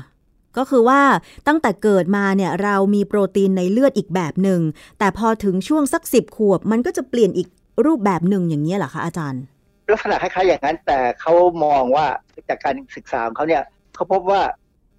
[0.57, 1.01] ก็คือว่า
[1.47, 4.61] ตั้งแต่เกิดมาเนี่ยเรามีโปรตีนในเลือดอีกแบบหนึ่ง
[4.99, 7.47] แต่พอถึงช่วงสักสิบขวบ มันก็จะเปลี่ยนอีก
[7.85, 9.43] รูปแบบหนึ่งอย่างนี้ยเหรอคะอาจารย์
[9.91, 11.33] ลักษณะคล้ายๆอย่างนั้น แต่เขา
[11.65, 12.05] มองว่า
[12.49, 13.63] จากการศึกษาของเขาเนี่ย
[13.95, 14.41] เขาพบว่า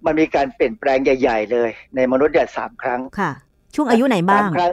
[0.05, 3.31] มันมีการเปลี่ยนแปลงใหญ่ ๆ เลย ในมนุษย์เนี่ยสามครั้งค่ะ
[3.75, 4.71] ช่วงอายุไหนบ้างสมครั้ง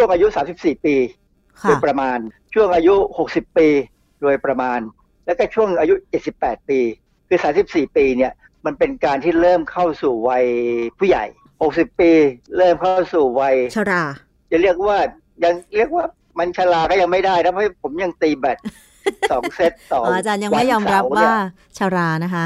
[0.00, 0.26] ช่วงอายุ
[0.56, 0.96] 34 ปี
[1.62, 2.18] โดค่ะยประมาณ
[2.54, 2.94] ช่วงอายุ
[3.28, 3.68] 60 ปี
[4.22, 4.78] โดยประมาณ
[5.26, 5.94] แล้วก็ช่วงอายุ
[6.32, 6.80] 78 ปี
[7.28, 8.32] คือ 34 ปีเนี่ย
[8.66, 10.44] มันเป็นการที่เริ่มเข้าสู่วัย
[10.98, 11.24] ผู้ใหญ่
[11.62, 12.10] 60 ปี
[12.56, 14.02] เริ่มเข้าสู่วัยชรา
[14.50, 14.98] จะเรียกว่า
[15.44, 16.04] ยังเรียกว่า
[16.38, 18.58] มันชราก็ยังไม่ได้นะเพราะผมยังตีแบต
[19.30, 21.32] สองเซตต่ออ๋ออาจารย์ยังไม่ยอมรับนเสว่าเนี่ย
[21.78, 22.44] ชรานะคะ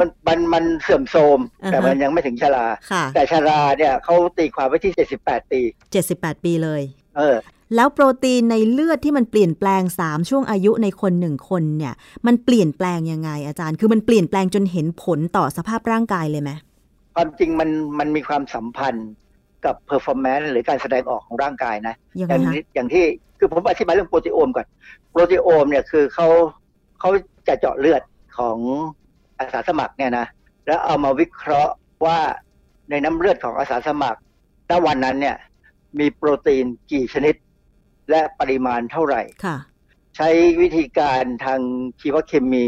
[0.00, 5.60] มันมันมันเสื่อมโทรมอ่าฮะแต่มันยังไม่ถึงชราค่ะแต่ชราเนี่ยเขาตีความไว้ที่78ปี
[6.02, 6.82] 78ปีเลย
[7.18, 7.36] เออ
[7.76, 11.94] แล้วโปรตีนในเลือดที่มันเปลี่ยนแปลง3ช่วงอายุในคนหนึ่งคนเนี่ย
[12.26, 16.50] มันเปลี่ยนแปลงยังไงอาจารย์ คือมันเปลี่ยนแปลงจนเห็นผลต่อสภาพร่างกายเลยไหม
[17.14, 19.10] ความจริงมันมันมีความสัมพันธ์
[19.64, 23.04] กับ performance หรือการแสดงออกของร่างกายนะยังอไงย่างคะนี้อย่างที่
[23.38, 24.66] คือผมอธิบายเรื่องโปรตีโอมก่อน
[25.10, 26.26] โปรตีโอมเนี่ยคือเขา
[27.00, 27.10] เขา
[27.48, 28.02] จะเจาะเลือด
[28.38, 28.58] ของ
[29.38, 30.26] อาสาสมัครเนี่ยนะ
[30.66, 31.72] แล้วเอามาวิเคราะห์
[32.04, 32.18] ว่า
[32.90, 34.20] ในน้ำเลือดของอาสาสมัคร
[34.70, 35.36] ณวันนั้นเนี่ย
[35.98, 37.34] มีโปรตีนกี่ชนิด
[38.10, 39.56] และปริมาณเท่าไหร่ค่ะ
[40.16, 40.28] ใช้
[40.60, 41.60] วิธีการทาง
[42.00, 42.64] ชีวเคมี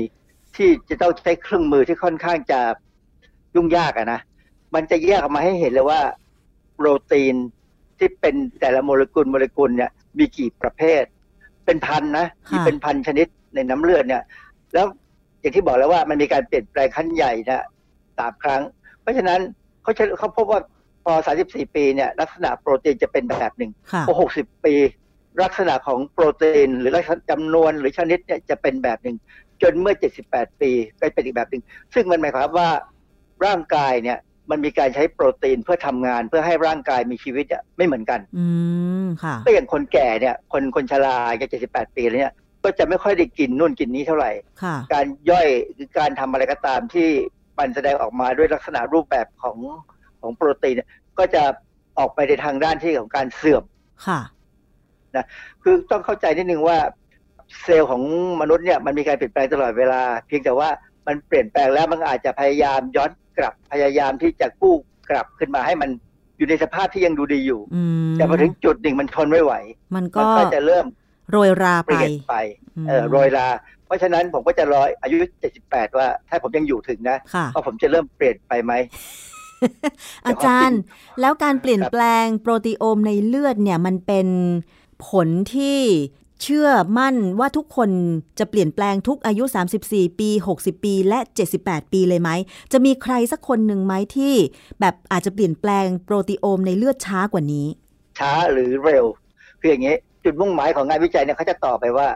[0.57, 2.61] ที่จะต้องใช้เครื่องมือที่ค่อนข้างจะ
[3.55, 4.21] ยุ่งยากอะนะ
[4.75, 6.01] มันจะแยกออกมาให้เห็นเลยว่า
[6.75, 7.35] โปรตีน
[7.99, 11.03] ที่เป็นแต่ละโมเลกุลโมเลกุลเนี่ย มีกี่ประเภท
[11.65, 14.23] เป็นพันนะค่ะมีเป็นพันชนิดในน้ำเลือดเนี่ย
[14.75, 14.87] แล้ว
[15.45, 17.65] อย่างที่บอกแล้วว่ามันมีการเปลี่ยนแปลงขั้นใหญ่นะ
[18.19, 18.63] สามครั้ง
[19.01, 19.41] เพราะฉะนั้น
[19.83, 20.61] เขาใช้เขาพบว่า
[21.05, 21.13] พอ
[21.47, 24.75] 34 ปีเนี่ยลักษณะโปรตีนจะเป็นแบบหนึ่งค่ะพอ 60 ปี
[25.43, 29.17] ลักษณะของโปรตีน หรือลักษณะจำนวนหรือชนิดเนี่ยจะเป็นแบบหนึ่ง
[29.63, 29.95] จนเมื่อ
[30.29, 31.63] 78 ปีก็เป็นอีกแบบหนึ่ง
[31.95, 32.69] ซึ่งมันหมายความว่า
[33.47, 34.19] ร่างกายเนี่ย
[34.51, 38.47] มันมีการใช้โปรตีนเพื่อทำงานเพื่อให้ร่างกายมีชีวิตอะไม่เหมือนกัน อื
[39.05, 42.35] มค่ะ ก็อย่างคนแก่เนี่ย คนคนชราแก78ปีแล้วเนี่ย
[42.65, 44.31] ก็จะไม่ค่อยได้กินนู่นกินนี้เท่าไหร่
[44.63, 47.09] ค่ะการย่อยหรือการทำอะไรก็ตามที่
[47.59, 49.57] มันแสดงออกมาด้วยลักษณะรูปแบบของ
[50.21, 50.89] ของโปรตีนเนี่ย
[51.19, 51.43] ก็จะ
[51.99, 53.65] ออกไปในทางด้านที่ของการเสื่อม
[54.07, 54.21] ค่ะ
[55.63, 56.79] คือต้องเข้าใจนิดนึงว่า
[57.63, 58.03] เซลล์ของ
[58.41, 60.69] มนุษย์เนี่ยมันมีการเปลี่ยนแปลงตลอดเวลา เพียงแต่ว่า
[61.07, 64.77] มันเปลี่ยนแปลงแล้วมันอาจจะพยายามย้อนกลับพยายามที่จะกู้
[65.11, 65.91] กลับขึ้นมาให้มัน
[66.37, 69.55] อยู่ในสภาพที่ยังดูดีอยู่อืมแต่พอถึงจุดหนึ่งมันทนไม่ไหว
[69.95, 70.87] มันมัก็ก็จะเริ่ม
[71.31, 72.35] โรยราเปไปลี่ยนไป
[72.89, 73.49] เออมโรยลา
[73.87, 75.17] เพราะฉะนั้นผมก็จะรออายุ
[75.59, 78.73] 78 ว่า ถ้าผมยังอยู่ถึงนะค่ะว่าผมจะเริ่มเปลี่ยนไปไหม
[80.27, 80.81] อาจารย์
[81.21, 84.29] แล้วการเปลี่ยนแปลงโปรตีโอมในเลือดเนี่ยมันเป็น
[85.09, 85.81] ผลที่
[86.43, 86.69] เชื่อ
[86.99, 87.91] มั่นว่าทุกคน
[88.39, 89.45] จะเปลี่ยนแปลงทุกอายุ
[89.83, 91.19] 34 ปี 60 ปี และ
[91.57, 92.31] 78 ปีเลยไหม
[92.73, 94.35] จะมีใครสักคนหนึ่งไหมที่
[94.81, 97.67] แบบอาจจะเปลี่ยนแปลงโปรตีโอมในเลือดช้ากว่านี้
[98.19, 99.05] ช้าหรือเร็ว
[99.61, 102.09] คืออย่างนี้ จุดมุ่งหมายของงานวิจัยเนี่ยเขาจะต่อไปว่า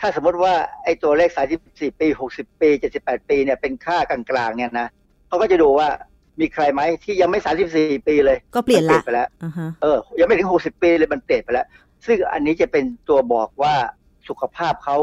[0.00, 1.30] ถ้าสมมติว่าไอ้ตัวเลข
[1.64, 2.68] 34ปี60ปี
[2.98, 4.88] 78ปีเนี่ยเป็นค่ากลางๆเนี่ยนะ
[5.28, 5.88] เขาก็จะดูว่า
[6.40, 7.40] มีใครไหมที่ยังไม่
[7.72, 11.66] 34ปีเลย ก็เปลี่ยนละไปแล้วอ่าฮะเออ ยังไม่ถึง60ปีเลยมันเปลี่ยนไปแล้ว
[12.06, 13.74] ซึ่งอันนี้จะเป็นตัวบอกว่า
[14.28, 14.96] สุขภาพเขา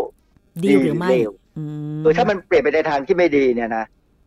[0.63, 1.63] ดีหรือไม่เลวอื
[1.97, 3.85] มเออถ้ามันเปลี่ยนไปในทางที่ไม่ดีเนี่ยนะ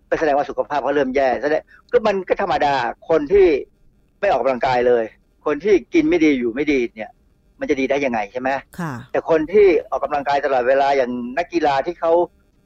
[0.09, 1.63] ก็แสดงว่าสุขภาพเขาเริ่มแย่แสดง
[1.93, 2.75] ก็มันก็ธรรมดา
[3.09, 3.47] คนที่
[4.21, 5.05] ไม่ออกกำลังกายเลย
[5.47, 7.11] คนที่กินไม่ดีอยู่ไม่ดีเนี่ย
[7.61, 12.13] มันจะดีได้ยังไงใช่ไหมค่ะแต่คนที่ออกกำลังกายตลอดเวลาอย่างนักกีฬาที่เขา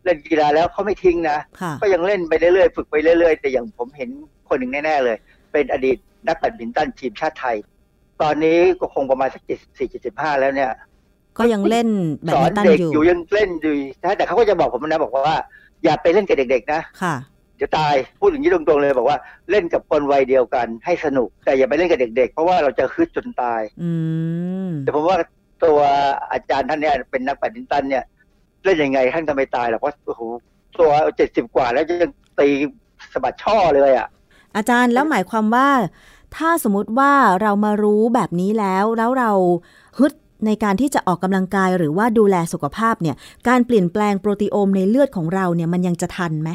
[0.04, 4.10] เล่นกีฬาแล้วเขาไม่ทิ้งนะค่ะก็ยังเล่นไปเรื่อยๆ ฝึกไปเรื่อยๆ แต่อย่างผมเห็น
[4.48, 5.16] คนหนึ่งแน่ๆเลย
[5.52, 5.96] เป็นอดีต
[6.28, 7.56] นักแบดมินตันทีมชาติไทย
[8.22, 10.70] ตอนนี้ก็คงประมาณสักเจ็ดสี่เจ็ดสิบห้าแล้วเนี่ย
[11.38, 11.88] ก็ยังเล่น
[12.24, 13.74] แบดสอมินนตันเด็กอยู่อยู่ยังเล่นอยู่
[14.04, 15.38] นะแต่เขาก็จะบอกผมนะบอกว่า
[15.84, 16.80] อย่าไปเล่นกับเด็กๆนะ
[17.60, 19.18] ค่ะเดี๋ยวตายพูดอย่างนี้ตรงๆเลยบอกว่า
[19.50, 23.90] เล่นกับคนวัยเดียวกันให้สนุก แต่อย่าไปเล่นกับเด็ก ๆ เพราะว่าเราจะฮึดจนตายอื
[24.68, 25.16] มแต่ผมว่า
[25.64, 25.78] ตัว
[26.32, 28.04] อาจารย์ท่านเนี่ยเป็นนักแบดมินตันเนี่ย
[28.64, 30.22] เล่นยังไงท่านก็ไม่ตายหรอกเพราะโอ้โห
[30.80, 32.48] ตัวเจ็ดสิบกว่าแล้วยังตี
[33.12, 34.08] สะบัดช่อเลยอะ
[34.56, 35.68] อาจารย์แล้วหมายความว่า
[36.36, 39.30] ถ้าสมมติว่าเรามารู้แบบนี้แล้วแล้วเรา
[39.98, 40.12] ฮึด
[40.46, 43.16] ในการที่จะออกกำลังกายหรือว่าดูแลสุขภาพเนี่ย
[43.48, 46.50] การเปลี่ยนแปลงโปรตีโอมในเลือดของเราเนี่ยมันยังจะทันไหม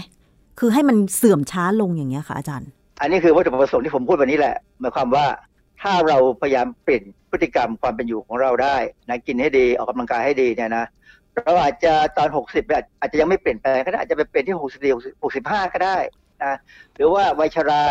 [0.59, 2.69] คือให้มันเสื่อมช้าลงอย่างเงี้ยค่ะอาจารย์
[3.01, 5.25] อันนี้คือวัตถุประสงค์ที่ผมพูดวันนี้แหละหมายความว่า
[5.81, 8.77] ถ้าเราพยายามเปลี่ยนพฤติกรรมความเป็นอยู่ของเราได้
[9.09, 10.85] นะกินให้ดีออกกำลังกายให้ดีเนี่ยนะ
[11.45, 14.57] เราอาจจะตอน 60เนี่ยอาจจะยังไม่เปลี่ยนแปลงก็ได้อาจจะไปเปลี่ยนที่
[15.01, 15.97] 64 65 ก็ได้
[16.43, 16.55] นะ
[16.95, 17.81] หรือว่าวัยชรา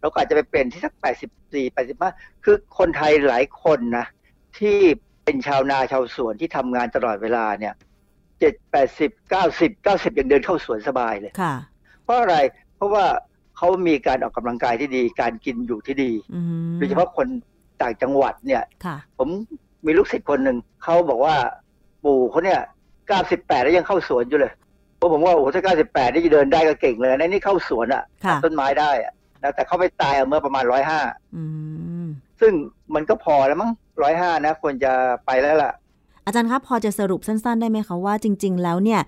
[0.00, 0.94] เราก็อาจจะไปเปลี่ยนที่สัก
[1.34, 4.06] 84 85 คือคนไทยหลายคนนะ
[4.58, 4.78] ที่
[5.24, 7.74] เป็นชาวนาชาวสวนที่ทำงานตลอดเวลาเนี่ย
[8.38, 11.69] 7 80 90 90ยังเดินเข้าสวนสบายเลยค่ะเพ
[12.10, 12.36] ราะอะไร
[12.76, 13.04] เพราะว่า
[13.56, 16.40] เขามีการออกกำลังกายที่ดี การกินอยู่ที่ดีอื
[16.72, 17.26] มโดยเฉพาะคน
[17.82, 19.28] ต่างจังหวัดเนี่ยค่ะผม
[19.86, 21.36] มีลูกศิษย์คนหนึ่งเขาบอกว่า
[22.04, 22.60] ปู่เขาเนี่ย
[23.10, 24.52] 98แล้วยังเข้าสวนอยู่เลย
[24.96, 30.64] เพราะผมว่าโอ้โหถ้า98นี่จะเดินได้ก็เก่งเลยนะนี่เข้าสวนอะค่ะต้นไม้ได้อะนะแต่เขาไปตายเอาเมื่อประมาณ
[31.00, 31.44] 105อื
[32.04, 32.08] ม
[32.40, 32.52] ซึ่ง
[32.94, 33.70] มันก็พอแล้วมั้ง
[34.08, 34.92] 105นะควรจะ
[35.26, 35.72] ไปแล้วล่ะ
[36.26, 39.00] อาจารย์ครับพอจะสรุปสั้น ๆ ได้ไหมคะว่าจริง ๆ แล้วเนี่ย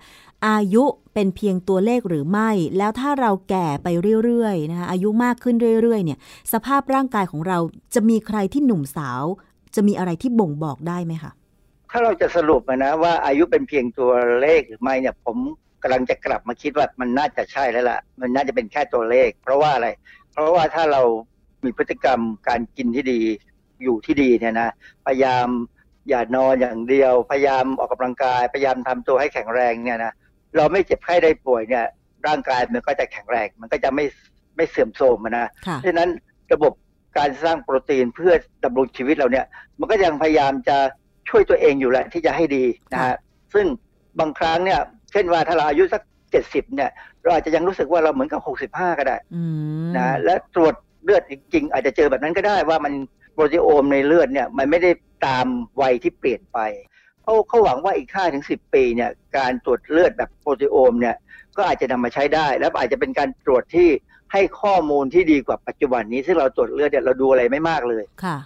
[0.47, 0.83] อายุ
[1.13, 3.87] เป็นเพียงตัวเลขหรือไม่ แล้วถ้าเราแก่ไป
[4.23, 6.19] เรื่อยๆนะคะอายุมากขึ้นเรื่อยๆเนี่ย
[6.53, 7.57] สภาพร่างกายของเรา
[7.95, 9.23] จะมีใครที่หนุ่มสาว
[9.75, 11.31] จะมีอะไรที่บ่งบอกได้ไหมคะ
[11.91, 15.37] ถ้าเราจะสรุปนะว่าอายุเป็นเพียงตัวเลขหรือไม่เนี่ยผม
[15.83, 19.87] กำลังจะกลับมาคิดว่ามันน่าจะใช่แล้วล่ะ มันน่าจะเป็นแค่ตัวเลข เพราะว่าอะไร
[20.31, 21.01] เพราะว่าถ้าเรา
[21.63, 23.19] มีพฤติกรรมการกินที่ดี
[23.83, 24.73] อยู่ที่ดีเนี่ยนะ
[25.05, 25.47] พยายาม
[26.09, 30.13] อย่านอนอย่างเดียว พยายามออกกำลังกาย พยายามทำตัวให้แข็งแรงเนี่ยนะ
[30.57, 31.85] เราไม่เจ็บไข้ได้ป่วยเนี่ย
[32.27, 34.05] ร่างกายมันก็จะแข็งแรงมันก็จะไม่
[34.55, 36.09] ไม่เสื่อมโทรมอะนะค่ะเพราะฉะนั้น
[36.53, 36.73] ระบบ
[37.17, 38.33] การสร้างโปรตีนเพื่อ
[38.63, 39.45] ดำรงชีวิตเราเนี่ย
[39.79, 40.77] มันก็ยังพยายามจะ
[41.29, 43.15] ช่วยตัวเองอยู่แหละที่จะให้ดีนะฮะ
[43.53, 43.65] ซึ่ง
[44.19, 44.79] บางครั้งเนี่ย
[45.11, 46.01] เช่นว่าถ้าเราอายุสัก
[46.31, 46.89] เจ็ดสิบเนี่ย
[47.23, 49.43] เราอาจจะยังรู้สึกว่าเราเหมือนกับหกสิบห้าก็ได้อื
[49.85, 50.73] มนะและตรวจ
[51.03, 52.93] เลือดจริง ๆ อาจจะเจอแบบนั้นก็ได้ว่ามัน
[53.33, 54.91] โปรตีโอมในเลือดเนี่ย มันไม่ได้
[55.27, 55.45] ตาม
[55.81, 56.59] วัยที่เปลี่ยนไป
[57.23, 61.15] เขาเขาหวังว่าอีก5ถึง10ปีเนี่ยการตรวจเลือดแบบโปรตีโอมเนี่ย
[61.57, 63.89] ก็อาจจะนำมาใช้ได้ แล้วอาจจะเป็นการตรวจที่
[64.33, 68.37] ให้ข้อมูลที่ดีกว่าปัจจุบันนี้ ซึ่งเราตรวจเลือดเนี่ยเราดูอะไรไม่มากเลยค่ะ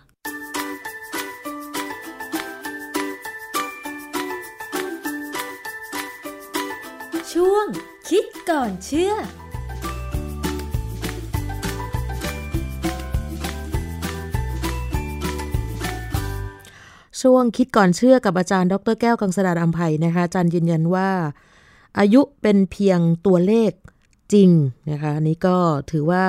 [7.33, 7.65] ช่วง
[8.09, 9.13] คิดก่อนเชื่อ
[17.21, 21.09] ช่วงคิดก่อนเชื่อกับอาจารย์ ดรแก้วกังสดานอัมภัยนะคะอาจารย์ยืนยันว่า
[21.99, 23.71] อายุเป็นเพียงตัวเลข
[24.33, 24.49] จริง
[24.91, 25.57] นะคะอันนี้ก็
[25.91, 26.23] ถือว่า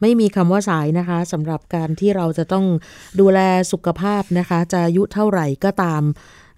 [0.00, 2.66] ไม่มีคำว่าสายนะคะสำหรับการที่เราจะต้อง
[3.20, 3.40] ดูแล
[3.72, 6.02] สุขภาพนะคะ จะอายุเท่าไหร่ก็ตาม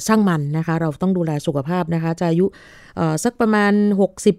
[0.06, 2.46] ช่างมันนะคะ เราต้องดูแลสุขภาพนะคะ จะอายุ
[3.24, 3.72] สักประมาณ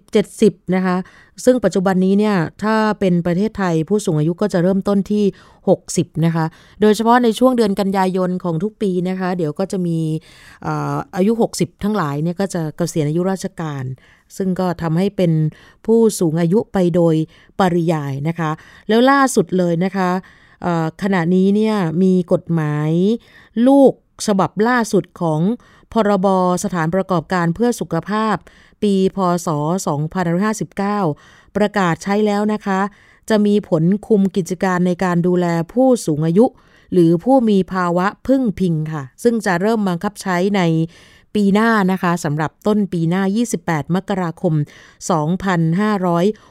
[0.04, 0.96] 60-70 นะคะ
[1.44, 5.24] ซึ่งปัจจุบันนี้เนี่ยถ้าเป็นประเทศไทยผู้สูงอายุก็จะเริ่มต้นที่
[5.74, 6.44] 60 นะคะ
[6.80, 9.98] โดยเฉพาะในช่วงเดือนกันยายนของทุกปีนะคะ เดี๋ยวก็จะมี
[11.16, 13.84] อายุ 60 ทั้งหลายเนี่ยก็จะเกษียณอายุราชการ
[14.36, 15.32] ซึ่งก็ทำให้เป็น
[15.86, 17.14] ผู้สูงอายุไปโดย
[17.60, 18.50] ปริยายนะคะ
[18.88, 20.10] แล้วล่าสุดเลยนะคะ
[21.02, 22.90] ขณะนี้เนี่ยมีกฎหมาย
[23.66, 23.92] ลูก
[24.26, 25.40] ฉบับล่าสุดของ
[25.92, 26.26] พรบ
[26.64, 28.36] สถานประกอบการเพื่อสุขภาพ
[28.82, 29.48] ปีพศ
[30.72, 32.80] 2559 ประกาศใช้แล้วนะคะ
[33.28, 36.46] จะมีผลคุมกิจการในการดูแลผู้สูงอายุ
[36.92, 40.60] หรือผู้มีภาวะพึ่งพิงค่ะ ซึ่งจะเริ่มบังคับใช้ใน
[41.34, 43.22] ปีหน้านะคะสำหรับต้นปีหน้า
[43.58, 44.54] 28 มกราคม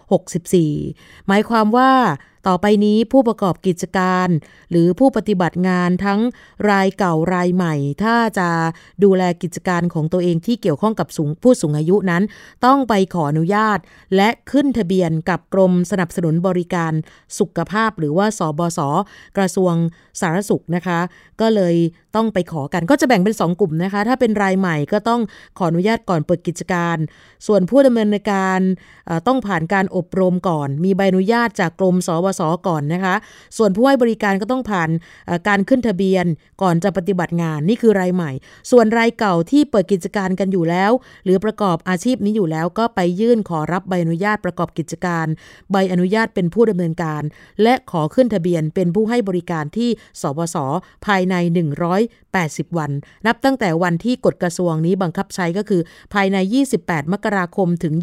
[0.10, 1.92] 2564 หมายความว่า
[2.48, 4.28] ต่อไปนี้ผู้ประกอบกิจการ
[4.72, 6.20] หรือผู้ปฏิบัติงานทั้ง
[6.70, 8.50] รายเก่ารายใหม่ ถ้าจะ
[9.04, 12.24] ดูแลกิจการของตัวเองที่เกี่ยวข้องกับสูงผู้สูงอายุนั้น
[12.66, 13.80] ต้องไปขออนุญาต
[14.16, 16.94] และขึ้นทะเบียนกับกรมสนับสนุนบริการ
[17.40, 18.80] สุขภาพ หรือว่าสบศ
[19.38, 19.74] กระทรวง
[20.20, 21.00] สาธารณสุขนะคะ
[21.42, 21.76] ก็เลย
[22.16, 25.22] ต้องไปขอกันก็จะแบ่งเป็น 2 กลุ่มนะคะ ถ้าเป็นรายใหม่ก็ต้อง
[25.58, 26.98] ขออนุญาตก่อนเปิดกิจการ
[27.48, 28.60] ส่วนผู้ดำเนินการ
[29.28, 33.16] ต้องผ่านการอบรมก่อน มีใบอนุญาตจากกรมสบศก่อนนะคะ
[33.58, 34.90] ส่วนผู้ให้บริการก็ต้องผ่าน
[35.48, 36.26] การขึ้นทะเบียน
[36.62, 38.32] ก่อนจะปฏิบัติงานนี่คือรายใหม่
[38.72, 40.92] ส่วนรายเก่าที่เปิดกิจการกันอยู่แล้ว
[41.24, 45.28] หรือประกอบอาชีพนี้อยู่แล้วก็ไปยื่นขอรับใบอนุญาตประกอบกิจการ
[45.72, 47.24] ใบอนุญาตเป็นผู้ดำเนินการ
[47.64, 49.90] และขอขึ้นทะเบียนเป็นผู้ให้บริการที่
[50.22, 50.58] สบศ
[51.06, 51.36] ภายใน
[52.06, 52.92] 180 วัน
[53.28, 55.82] นับตั้งแต่วันที่กฎกระทรวงนี้บังคับใช้ก็คือ
[56.14, 56.38] ภายใน
[56.76, 57.94] 28 มกราคมถึง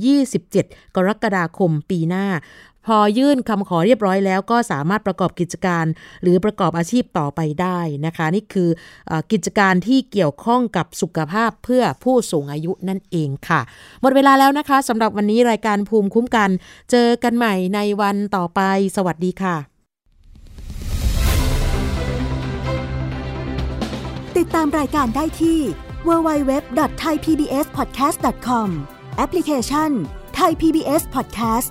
[0.43, 2.27] 27 กรกฎาคมปีหน้า
[2.87, 5.85] พอยื่นคำขอเรียบร้อยแล้วก็สามารถประกอบกิจการ
[6.23, 8.69] หรือประกอบอาชีพต่อไปได้นะคะ นี่คือ
[9.11, 13.61] อกิจการที่เกี่ยวข้องกับสุขภาพเพื่อผู้สูงอายุนั่นเองค่ะ
[14.01, 16.51] หมดเวลาแล้วนะคะสำหรับวันนี้รายการภูมิคุ้มกัน
[16.91, 18.61] เจอกันใหม่ในวันต่อไป
[18.97, 19.57] สวัสดีค่ะ
[24.39, 25.59] ติดตามรายการได้ที่
[26.09, 28.69] www.thaipbspodcast.com
[29.17, 29.91] แอปพลิเคชัน
[30.39, 31.71] Thai PBS Podcast